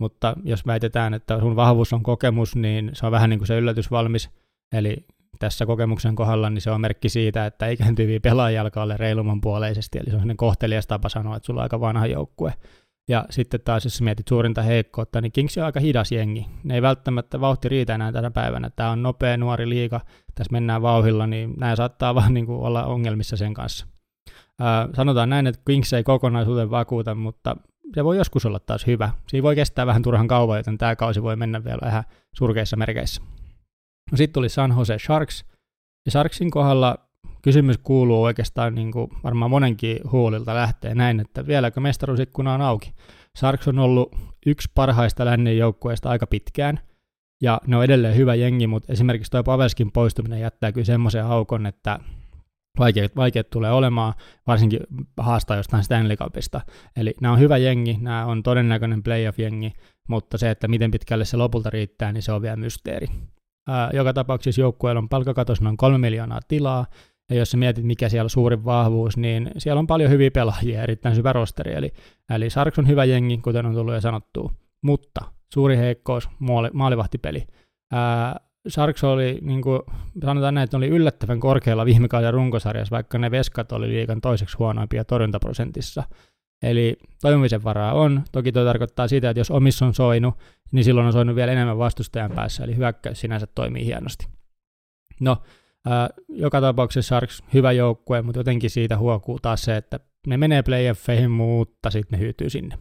mutta 0.00 0.34
jos 0.44 0.66
väitetään, 0.66 1.14
että 1.14 1.40
sun 1.40 1.56
vahvuus 1.56 1.92
on 1.92 2.02
kokemus, 2.02 2.56
niin 2.56 2.90
se 2.92 3.06
on 3.06 3.12
vähän 3.12 3.30
niin 3.30 3.38
kuin 3.38 3.46
se 3.46 3.58
yllätysvalmis. 3.58 4.30
Eli 4.72 5.06
tässä 5.38 5.66
kokemuksen 5.66 6.14
kohdalla 6.14 6.50
niin 6.50 6.62
se 6.62 6.70
on 6.70 6.80
merkki 6.80 7.08
siitä, 7.08 7.46
että 7.46 7.68
ikääntyviä 7.68 8.20
pelaajia 8.20 8.60
alkaa 8.60 8.82
olla 8.82 8.96
reilumman 8.96 9.40
puoleisesti, 9.40 9.98
eli 9.98 10.04
se 10.04 10.10
on 10.10 10.20
sellainen 10.20 10.36
kohtelias 10.36 10.86
tapa 10.86 11.08
sanoa, 11.08 11.36
että 11.36 11.46
sulla 11.46 11.60
on 11.60 11.62
aika 11.62 11.80
vanha 11.80 12.06
joukkue. 12.06 12.54
Ja 13.08 13.24
sitten 13.30 13.60
taas, 13.64 13.84
jos 13.84 14.02
mietit 14.02 14.28
suurinta 14.28 14.62
heikkoutta, 14.62 15.20
niin 15.20 15.32
Kings 15.32 15.58
on 15.58 15.64
aika 15.64 15.80
hidas 15.80 16.12
jengi. 16.12 16.46
Ne 16.64 16.74
ei 16.74 16.82
välttämättä 16.82 17.40
vauhti 17.40 17.68
riitä 17.68 17.94
enää 17.94 18.12
tänä 18.12 18.30
päivänä. 18.30 18.70
Tämä 18.70 18.90
on 18.90 19.02
nopea 19.02 19.36
nuori 19.36 19.68
liiga, 19.68 20.00
tässä 20.34 20.52
mennään 20.52 20.82
vauhilla, 20.82 21.26
niin 21.26 21.54
nämä 21.56 21.76
saattaa 21.76 22.14
vaan 22.20 22.34
niin 22.34 22.46
kuin 22.46 22.60
olla 22.60 22.84
ongelmissa 22.84 23.36
sen 23.36 23.54
kanssa. 23.54 23.86
Ää, 24.60 24.88
sanotaan 24.96 25.30
näin, 25.30 25.46
että 25.46 25.62
Kings 25.66 25.92
ei 25.92 26.02
kokonaisuuden 26.02 26.70
vakuuta, 26.70 27.14
mutta 27.14 27.56
se 27.94 28.04
voi 28.04 28.16
joskus 28.16 28.46
olla 28.46 28.58
taas 28.58 28.86
hyvä. 28.86 29.10
Siinä 29.28 29.42
voi 29.42 29.54
kestää 29.54 29.86
vähän 29.86 30.02
turhan 30.02 30.28
kauan, 30.28 30.58
joten 30.58 30.78
tämä 30.78 30.96
kausi 30.96 31.22
voi 31.22 31.36
mennä 31.36 31.64
vielä 31.64 31.78
vähän 31.82 32.04
surkeissa 32.36 32.76
merkeissä. 32.76 33.22
No 34.10 34.16
sitten 34.16 34.34
tuli 34.34 34.48
San 34.48 34.74
Jose 34.78 34.98
Sharks. 34.98 35.44
Ja 36.06 36.10
Sharksin 36.10 36.50
kohdalla 36.50 36.98
kysymys 37.44 37.78
kuuluu 37.78 38.22
oikeastaan 38.22 38.74
niin 38.74 38.92
kuin 38.92 39.10
varmaan 39.24 39.50
monenkin 39.50 39.98
huolilta 40.12 40.54
lähtee 40.54 40.94
näin, 40.94 41.20
että 41.20 41.46
vieläkö 41.46 41.80
mestaruusikkuna 41.80 42.54
on 42.54 42.60
auki. 42.60 42.94
Sharks 43.38 43.68
on 43.68 43.78
ollut 43.78 44.16
yksi 44.46 44.70
parhaista 44.74 45.24
lännen 45.24 45.58
joukkueista 45.58 46.08
aika 46.08 46.26
pitkään, 46.26 46.80
ja 47.42 47.60
ne 47.66 47.76
on 47.76 47.84
edelleen 47.84 48.16
hyvä 48.16 48.34
jengi, 48.34 48.66
mutta 48.66 48.92
esimerkiksi 48.92 49.30
tuo 49.30 49.44
Pavelskin 49.44 49.92
poistuminen 49.92 50.40
jättää 50.40 50.72
kyllä 50.72 50.84
semmoisen 50.84 51.24
aukon, 51.24 51.66
että 51.66 51.98
vaikeat, 52.78 53.16
vaikeat 53.16 53.50
tulee 53.50 53.72
olemaan, 53.72 54.14
varsinkin 54.46 54.80
haastaa 55.16 55.56
jostain 55.56 55.84
Stanley 55.84 56.16
Cupista. 56.16 56.60
Eli 56.96 57.14
nämä 57.20 57.32
on 57.32 57.40
hyvä 57.40 57.56
jengi, 57.56 57.98
nämä 58.00 58.26
on 58.26 58.42
todennäköinen 58.42 59.02
playoff-jengi, 59.02 59.72
mutta 60.08 60.38
se, 60.38 60.50
että 60.50 60.68
miten 60.68 60.90
pitkälle 60.90 61.24
se 61.24 61.36
lopulta 61.36 61.70
riittää, 61.70 62.12
niin 62.12 62.22
se 62.22 62.32
on 62.32 62.42
vielä 62.42 62.56
mysteeri. 62.56 63.06
Ää, 63.68 63.90
joka 63.92 64.12
tapauksessa 64.12 64.60
joukkueella 64.60 64.98
on 64.98 65.08
palkkakatos 65.08 65.60
noin 65.60 65.76
kolme 65.76 65.98
miljoonaa 65.98 66.40
tilaa, 66.48 66.86
ja 67.30 67.36
jos 67.36 67.50
sä 67.50 67.56
mietit, 67.56 67.84
mikä 67.84 68.08
siellä 68.08 68.26
on 68.26 68.30
suurin 68.30 68.64
vahvuus, 68.64 69.16
niin 69.16 69.50
siellä 69.58 69.78
on 69.78 69.86
paljon 69.86 70.10
hyviä 70.10 70.30
pelaajia, 70.30 70.82
erittäin 70.82 71.14
syvä 71.14 71.32
rosteri, 71.32 71.74
eli, 71.74 71.92
eli 72.30 72.50
Sarks 72.50 72.78
on 72.78 72.88
hyvä 72.88 73.04
jengi, 73.04 73.38
kuten 73.38 73.66
on 73.66 73.74
tullut 73.74 73.94
jo 73.94 74.00
sanottua, 74.00 74.52
mutta 74.82 75.20
suuri 75.54 75.76
heikkous, 75.76 76.28
maali, 76.38 76.70
maalivahtipeli. 76.72 77.46
Ää, 77.92 78.40
Sharks 78.68 79.04
oli, 79.04 79.38
niin 79.42 79.62
kuin 79.62 79.80
sanotaan 80.24 80.54
näin, 80.54 80.64
että 80.64 80.76
oli 80.76 80.88
yllättävän 80.88 81.40
korkealla 81.40 81.84
viime 81.84 82.08
kauden 82.08 82.34
runkosarjassa, 82.34 82.96
vaikka 82.96 83.18
ne 83.18 83.30
veskat 83.30 83.72
oli 83.72 83.88
liikan 83.88 84.20
toiseksi 84.20 84.56
huonoimpia 84.58 85.04
torjuntaprosentissa. 85.04 86.02
Eli 86.62 86.96
toimimisen 87.22 87.64
varaa 87.64 87.92
on. 87.92 88.22
Toki 88.32 88.52
tuo 88.52 88.64
tarkoittaa 88.64 89.08
sitä, 89.08 89.30
että 89.30 89.40
jos 89.40 89.50
omissa 89.50 89.86
on 89.86 89.94
soinut, 89.94 90.34
niin 90.72 90.84
silloin 90.84 91.06
on 91.06 91.12
soinut 91.12 91.36
vielä 91.36 91.52
enemmän 91.52 91.78
vastustajan 91.78 92.30
päässä, 92.30 92.64
eli 92.64 92.76
hyökkäys 92.76 93.20
sinänsä 93.20 93.46
toimii 93.54 93.84
hienosti. 93.84 94.26
No, 95.20 95.36
joka 96.28 96.60
tapauksessa 96.60 97.08
Sharks 97.08 97.42
hyvä 97.54 97.72
joukkue, 97.72 98.22
mutta 98.22 98.40
jotenkin 98.40 98.70
siitä 98.70 98.98
huokuu 98.98 99.38
taas 99.38 99.62
se, 99.62 99.76
että 99.76 100.00
ne 100.26 100.36
menee 100.36 100.62
playoffeihin, 100.62 101.30
mutta 101.30 101.90
sitten 101.90 102.18
ne 102.18 102.24
hyytyy 102.24 102.50
sinne. 102.50 102.78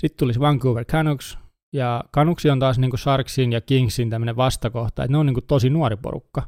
Sitten 0.00 0.18
tulisi 0.18 0.40
Vancouver 0.40 0.84
Canucks, 0.84 1.38
ja 1.72 2.04
Canucks 2.14 2.46
on 2.46 2.58
taas 2.58 2.78
niin 2.78 2.90
kuin 2.90 3.00
Sharksin 3.00 3.52
ja 3.52 3.60
Kingsin 3.60 4.10
tämmöinen 4.10 4.36
vastakohta, 4.36 5.04
että 5.04 5.12
ne 5.12 5.18
on 5.18 5.26
niin 5.26 5.34
kuin 5.34 5.46
tosi 5.46 5.70
nuori 5.70 5.96
porukka. 5.96 6.42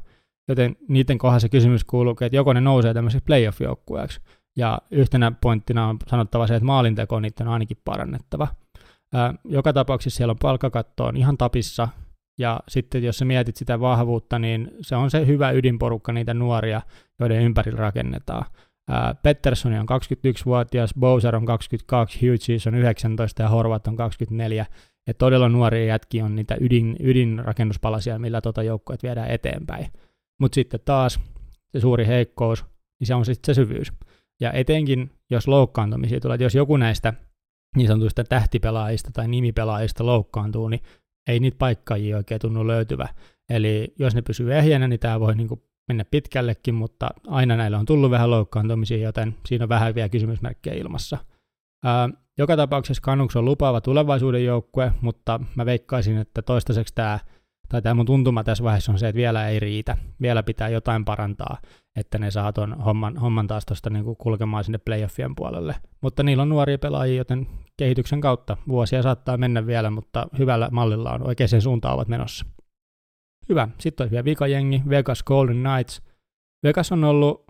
Joten 0.47 0.75
niiden 0.87 1.17
kohdassa 1.17 1.49
kysymys 1.49 1.83
kuuluu, 1.83 2.15
että 2.21 2.35
joko 2.35 2.53
ne 2.53 2.61
nousee 2.61 2.93
tämmöiseksi 2.93 3.25
playoff-joukkueeksi. 3.25 4.19
Ja 4.57 4.79
yhtenä 4.91 5.31
pointtina 5.41 5.87
on 5.87 5.97
sanottava 6.07 6.47
se, 6.47 6.55
että 6.55 6.65
maalinteko 6.65 7.19
niiden 7.19 7.47
on 7.47 7.53
ainakin 7.53 7.77
parannettava. 7.85 8.47
Joka 9.43 9.73
tapauksessa 9.73 10.17
siellä 10.17 10.31
on 10.31 10.37
palkkakatto 10.41 11.05
on 11.05 11.17
ihan 11.17 11.37
tapissa, 11.37 11.87
ja 12.39 12.59
sitten 12.67 13.03
jos 13.03 13.17
sä 13.17 13.25
mietit 13.25 13.55
sitä 13.55 13.79
vahvuutta, 13.79 14.39
niin 14.39 14.71
se 14.81 14.95
on 14.95 15.11
se 15.11 15.27
hyvä 15.27 15.51
ydinporukka 15.51 16.13
niitä 16.13 16.33
nuoria, 16.33 16.81
joiden 17.19 17.41
ympärillä 17.41 17.79
rakennetaan. 17.79 18.45
Pettersson 19.23 19.73
on 19.73 19.85
21-vuotias, 19.89 20.93
Bowser 20.99 21.35
on 21.35 21.45
22, 21.45 22.27
Hughes 22.27 22.67
on 22.67 22.75
19 22.75 23.41
ja 23.41 23.49
Horvat 23.49 23.87
on 23.87 23.95
24 23.95 24.65
että 25.09 25.19
todella 25.19 25.49
nuoria 25.49 25.85
jätki 25.85 26.21
on 26.21 26.35
niitä 26.35 26.57
ydin, 26.61 26.95
ydinrakennuspalasia, 26.99 28.19
millä 28.19 28.41
tota 28.41 28.63
joukkoet 28.63 29.03
viedään 29.03 29.31
eteenpäin. 29.31 29.87
Mutta 30.39 30.55
sitten 30.55 30.79
taas 30.85 31.19
se 31.71 31.79
suuri 31.79 32.07
heikkous, 32.07 32.65
niin 32.99 33.07
se 33.07 33.15
on 33.15 33.25
sitten 33.25 33.55
se 33.55 33.61
syvyys. 33.61 33.93
Ja 34.41 34.51
etenkin, 34.51 35.11
jos 35.29 35.47
loukkaantumisia 35.47 36.19
tulee, 36.19 36.37
jos 36.39 36.55
joku 36.55 36.77
näistä 36.77 37.13
niin 37.75 37.87
sanotuista 37.87 38.23
tähtipelaajista 38.23 39.09
tai 39.13 39.27
nimipelaajista 39.27 40.05
loukkaantuu, 40.05 40.67
niin 40.67 40.81
ei 41.29 41.39
niitä 41.39 41.57
paikkaajia 41.57 42.17
oikein 42.17 42.41
tunnu 42.41 42.67
löytyvä. 42.67 43.07
Eli 43.49 43.93
jos 43.99 44.15
ne 44.15 44.21
pysyy 44.21 44.53
ehjänä, 44.53 44.87
niin 44.87 44.99
tämä 44.99 45.19
voi 45.19 45.35
niin 45.35 45.47
kuin 45.47 45.63
mennä 45.87 46.05
pitkällekin, 46.11 46.75
mutta 46.75 47.09
aina 47.27 47.55
näillä 47.55 47.79
on 47.79 47.85
tullut 47.85 48.11
vähän 48.11 48.29
loukkaantumisia, 48.29 48.97
joten 48.97 49.35
siinä 49.45 49.65
on 49.65 49.69
vähän 49.69 49.95
vielä 49.95 50.09
kysymysmerkkejä 50.09 50.75
ilmassa. 50.75 51.17
Ää, 51.85 52.09
joka 52.37 52.57
tapauksessa 52.57 53.01
Canucks 53.01 53.35
on 53.35 53.45
lupaava 53.45 53.81
tulevaisuuden 53.81 54.45
joukkue, 54.45 54.91
mutta 55.01 55.39
mä 55.55 55.65
veikkaisin, 55.65 56.17
että 56.17 56.41
toistaiseksi 56.41 56.95
tämä 56.95 57.19
tai 57.69 57.81
tämä 57.81 57.93
mun 57.93 58.05
tuntuma 58.05 58.43
tässä 58.43 58.63
vaiheessa 58.63 58.91
on 58.91 58.99
se, 58.99 59.07
että 59.07 59.17
vielä 59.17 59.47
ei 59.47 59.59
riitä. 59.59 59.97
Vielä 60.21 60.43
pitää 60.43 60.69
jotain 60.69 61.05
parantaa, 61.05 61.57
että 61.95 62.19
ne 62.19 62.31
saa 62.31 62.53
ton 62.53 62.81
homman, 62.81 63.17
homman 63.17 63.47
taas 63.47 63.65
tuosta 63.65 63.89
niinku 63.89 64.15
kulkemaan 64.15 64.63
sinne 64.63 64.77
playoffien 64.77 65.35
puolelle. 65.35 65.75
Mutta 66.01 66.23
niillä 66.23 66.43
on 66.43 66.49
nuoria 66.49 66.77
pelaajia, 66.77 67.17
joten 67.17 67.47
kehityksen 67.77 68.21
kautta 68.21 68.57
vuosia 68.67 69.01
saattaa 69.01 69.37
mennä 69.37 69.65
vielä, 69.65 69.89
mutta 69.89 70.27
hyvällä 70.39 70.69
mallilla 70.71 71.11
on 71.11 71.27
oikeaan 71.27 71.61
suuntaan 71.61 71.95
ovat 71.95 72.07
menossa. 72.07 72.45
Hyvä. 73.49 73.67
Sitten 73.77 74.03
olisi 74.03 74.11
vielä 74.11 74.25
vikajengi, 74.25 74.81
Vegas 74.89 75.23
Golden 75.23 75.63
Knights. 75.63 76.01
Vegas 76.63 76.91
on 76.91 77.03
ollut 77.03 77.45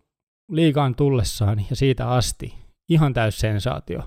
liigaan 0.51 0.95
tullessaan 0.95 1.65
ja 1.69 1.75
siitä 1.75 2.09
asti 2.09 2.53
ihan 2.89 3.13
täys 3.13 3.39
sensaatio. 3.39 4.03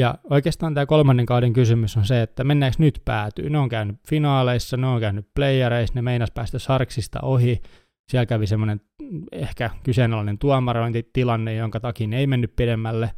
Ja 0.00 0.14
oikeastaan 0.30 0.74
tämä 0.74 0.86
kolmannen 0.86 1.26
kauden 1.26 1.52
kysymys 1.52 1.96
on 1.96 2.04
se, 2.04 2.22
että 2.22 2.44
mennäänkö 2.44 2.76
nyt 2.78 3.02
päätyy. 3.04 3.50
Ne 3.50 3.58
on 3.58 3.68
käynyt 3.68 3.96
finaaleissa, 4.08 4.76
ne 4.76 4.86
on 4.86 5.00
käynyt 5.00 5.28
playereissa, 5.34 5.94
ne 5.94 6.02
meinas 6.02 6.30
päästä 6.30 6.58
Sarksista 6.58 7.20
ohi. 7.22 7.62
Siellä 8.10 8.26
kävi 8.26 8.46
semmoinen 8.46 8.80
ehkä 9.32 9.70
kyseenalainen 9.82 10.38
tuomarointitilanne, 10.38 11.54
jonka 11.54 11.80
takia 11.80 12.08
ne 12.08 12.18
ei 12.18 12.26
mennyt 12.26 12.56
pidemmälle. 12.56 13.10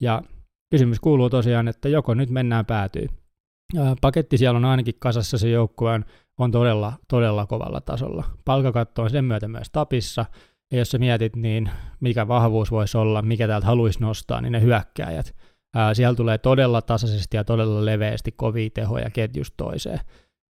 Ja 0.00 0.22
kysymys 0.70 1.00
kuuluu 1.00 1.30
tosiaan, 1.30 1.68
että 1.68 1.88
joko 1.88 2.14
nyt 2.14 2.30
mennään 2.30 2.66
päätyy. 2.66 3.06
Paketti 4.00 4.38
siellä 4.38 4.56
on 4.56 4.64
ainakin 4.64 4.94
kasassa 4.98 5.38
se 5.38 5.48
joukkueen 5.48 6.04
on 6.38 6.50
todella, 6.50 6.92
todella 7.08 7.46
kovalla 7.46 7.80
tasolla. 7.80 8.24
Palkakatto 8.44 9.02
on 9.02 9.10
sen 9.10 9.24
myötä 9.24 9.48
myös 9.48 9.70
tapissa, 9.72 10.24
ja 10.72 10.78
jos 10.78 10.90
sä 10.90 10.98
mietit, 10.98 11.36
niin 11.36 11.70
mikä 12.00 12.28
vahvuus 12.28 12.70
voisi 12.70 12.98
olla, 12.98 13.22
mikä 13.22 13.46
täältä 13.46 13.66
haluaisi 13.66 14.00
nostaa, 14.00 14.40
niin 14.40 14.52
ne 14.52 14.60
hyökkääjät. 14.60 15.34
Ää, 15.74 15.94
siellä 15.94 16.14
tulee 16.14 16.38
todella 16.38 16.82
tasaisesti 16.82 17.36
ja 17.36 17.44
todella 17.44 17.84
leveästi 17.84 18.32
kovia 18.32 18.70
tehoja 18.74 19.10
ketjusta 19.10 19.54
toiseen. 19.56 20.00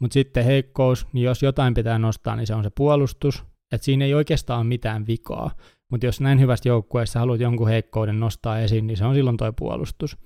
Mutta 0.01 0.15
sitten 0.15 0.45
heikkous, 0.45 1.07
niin 1.13 1.25
jos 1.25 1.43
jotain 1.43 1.75
pitää 1.75 1.99
nostaa, 1.99 2.37
niin 2.37 2.47
se 2.47 2.55
on 2.55 2.65
se 2.65 2.71
puolustus, 2.77 3.45
että 3.73 3.85
siinä 3.85 4.05
ei 4.05 4.15
oikeastaan 4.15 4.61
ole 4.61 4.67
mitään 4.67 5.07
vikaa. 5.07 5.51
Mutta 5.91 6.07
jos 6.07 6.21
näin 6.21 6.41
hyvästä 6.41 6.69
joukkueesta 6.69 7.19
haluat 7.19 7.41
jonkun 7.41 7.69
heikkouden 7.69 8.21
nostaa 8.21 8.61
esiin, 8.61 8.87
niin 8.87 8.97
se 8.97 9.05
on 9.05 9.15
silloin 9.15 9.37
tuo 9.37 9.53
puolustus. 9.53 10.17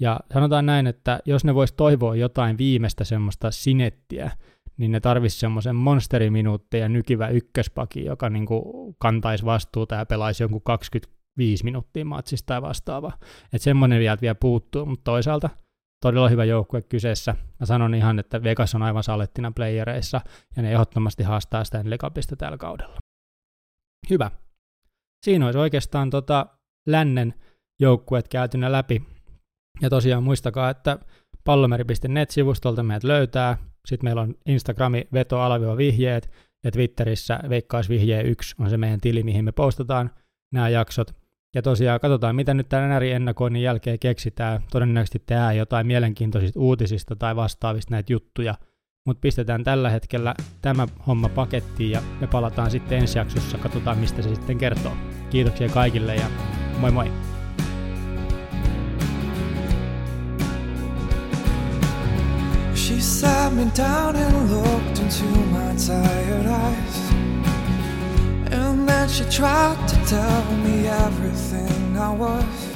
Ja 0.00 0.20
sanotaan 0.32 0.66
näin, 0.66 0.86
että 0.86 1.20
jos 1.26 1.44
ne 1.44 1.54
vois 1.54 1.72
toivoa 1.72 2.16
jotain 2.16 2.58
viimeistä 2.58 3.04
semmoista 3.04 3.50
sinettiä, 3.50 4.30
niin 4.76 4.92
ne 4.92 5.00
tarvisi 5.00 5.38
semmoisen 5.38 5.76
monsteriminuutteja 5.76 6.88
nykivä 6.88 7.28
ykköspaki, 7.28 8.04
joka 8.04 8.30
niin 8.30 8.46
kuin 8.46 8.94
kantaisi 8.98 9.44
vastuuta 9.44 9.94
ja 9.94 10.06
pelaisi 10.06 10.42
jonkun 10.42 10.62
25 11.34 11.64
minuuttia 11.64 12.04
matsista 12.04 12.46
tai 12.46 12.62
vastaava. 12.62 13.12
Että 13.44 13.64
semmoinen 13.64 14.00
vielä, 14.00 14.18
vielä 14.20 14.34
puuttuu, 14.34 14.86
mutta 14.86 15.04
toisaalta 15.04 15.50
todella 16.02 16.28
hyvä 16.28 16.44
joukkue 16.44 16.82
kyseessä. 16.82 17.34
Mä 17.60 17.66
sanon 17.66 17.94
ihan, 17.94 18.18
että 18.18 18.42
Vegas 18.42 18.74
on 18.74 18.82
aivan 18.82 19.02
salettina 19.02 19.52
playereissa 19.56 20.20
ja 20.56 20.62
ne 20.62 20.72
ehdottomasti 20.72 21.22
haastaa 21.22 21.64
sitä 21.64 21.84
Cupista 21.98 22.36
tällä 22.36 22.58
kaudella. 22.58 22.98
Hyvä. 24.10 24.30
Siinä 25.24 25.46
olisi 25.46 25.58
oikeastaan 25.58 26.10
tota 26.10 26.46
lännen 26.88 27.34
joukkueet 27.80 28.28
käytynä 28.28 28.72
läpi. 28.72 29.02
Ja 29.80 29.90
tosiaan 29.90 30.22
muistakaa, 30.22 30.70
että 30.70 30.98
pallomeri.net-sivustolta 31.44 32.82
meidät 32.82 33.04
löytää. 33.04 33.58
Sitten 33.88 34.06
meillä 34.06 34.22
on 34.22 34.34
Instagrami 34.46 35.08
veto 35.12 35.38
vihjeet 35.76 36.30
ja 36.64 36.70
Twitterissä 36.70 37.40
veikkausvihje 37.48 38.22
1 38.22 38.54
on 38.58 38.70
se 38.70 38.76
meidän 38.76 39.00
tili, 39.00 39.22
mihin 39.22 39.44
me 39.44 39.52
postataan 39.52 40.10
nämä 40.52 40.68
jaksot. 40.68 41.23
Ja 41.54 41.62
tosiaan 41.62 42.00
katsotaan, 42.00 42.36
mitä 42.36 42.54
nyt 42.54 42.68
tämän 42.68 43.02
ennakoinnin 43.02 43.62
jälkeen 43.62 43.98
keksitään. 43.98 44.60
Todennäköisesti 44.70 45.22
tehdään 45.26 45.56
jotain 45.56 45.86
mielenkiintoisista 45.86 46.60
uutisista 46.60 47.16
tai 47.16 47.36
vastaavista 47.36 47.94
näitä 47.94 48.12
juttuja. 48.12 48.54
Mutta 49.06 49.20
pistetään 49.20 49.64
tällä 49.64 49.90
hetkellä 49.90 50.34
tämä 50.62 50.86
homma 51.06 51.28
pakettiin 51.28 51.90
ja 51.90 52.02
me 52.20 52.26
palataan 52.26 52.70
sitten 52.70 52.98
ensi 52.98 53.18
jaksossa. 53.18 53.58
Katsotaan, 53.58 53.98
mistä 53.98 54.22
se 54.22 54.34
sitten 54.34 54.58
kertoo. 54.58 54.92
Kiitoksia 55.30 55.68
kaikille 55.68 56.16
ja 56.16 56.26
moi 56.78 56.90
moi! 56.90 57.12
She 62.74 63.00
sat 63.00 63.54
me 63.54 63.66
down 63.76 64.16
and 64.16 64.50
looked 64.50 64.98
into 64.98 65.24
my 65.24 65.74
tired 65.86 66.46
eyes. 66.46 67.23
And 69.04 69.12
she 69.12 69.24
tried 69.24 69.86
to 69.86 69.96
tell 70.06 70.56
me 70.64 70.86
everything 70.86 71.94
I 71.94 72.10
was. 72.10 72.74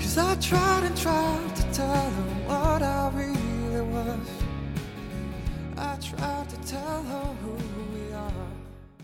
Cause 0.00 0.16
I 0.16 0.34
tried 0.36 0.84
and 0.84 0.96
tried 0.96 1.56
to 1.56 1.62
tell 1.74 2.10
her 2.10 2.22
what 2.48 2.82
I 2.82 3.10
really 3.12 3.82
was. 3.82 4.28
I 5.76 5.98
tried 6.00 6.48
to 6.48 6.56
tell 6.66 7.02
her 7.02 7.34
who. 7.42 7.73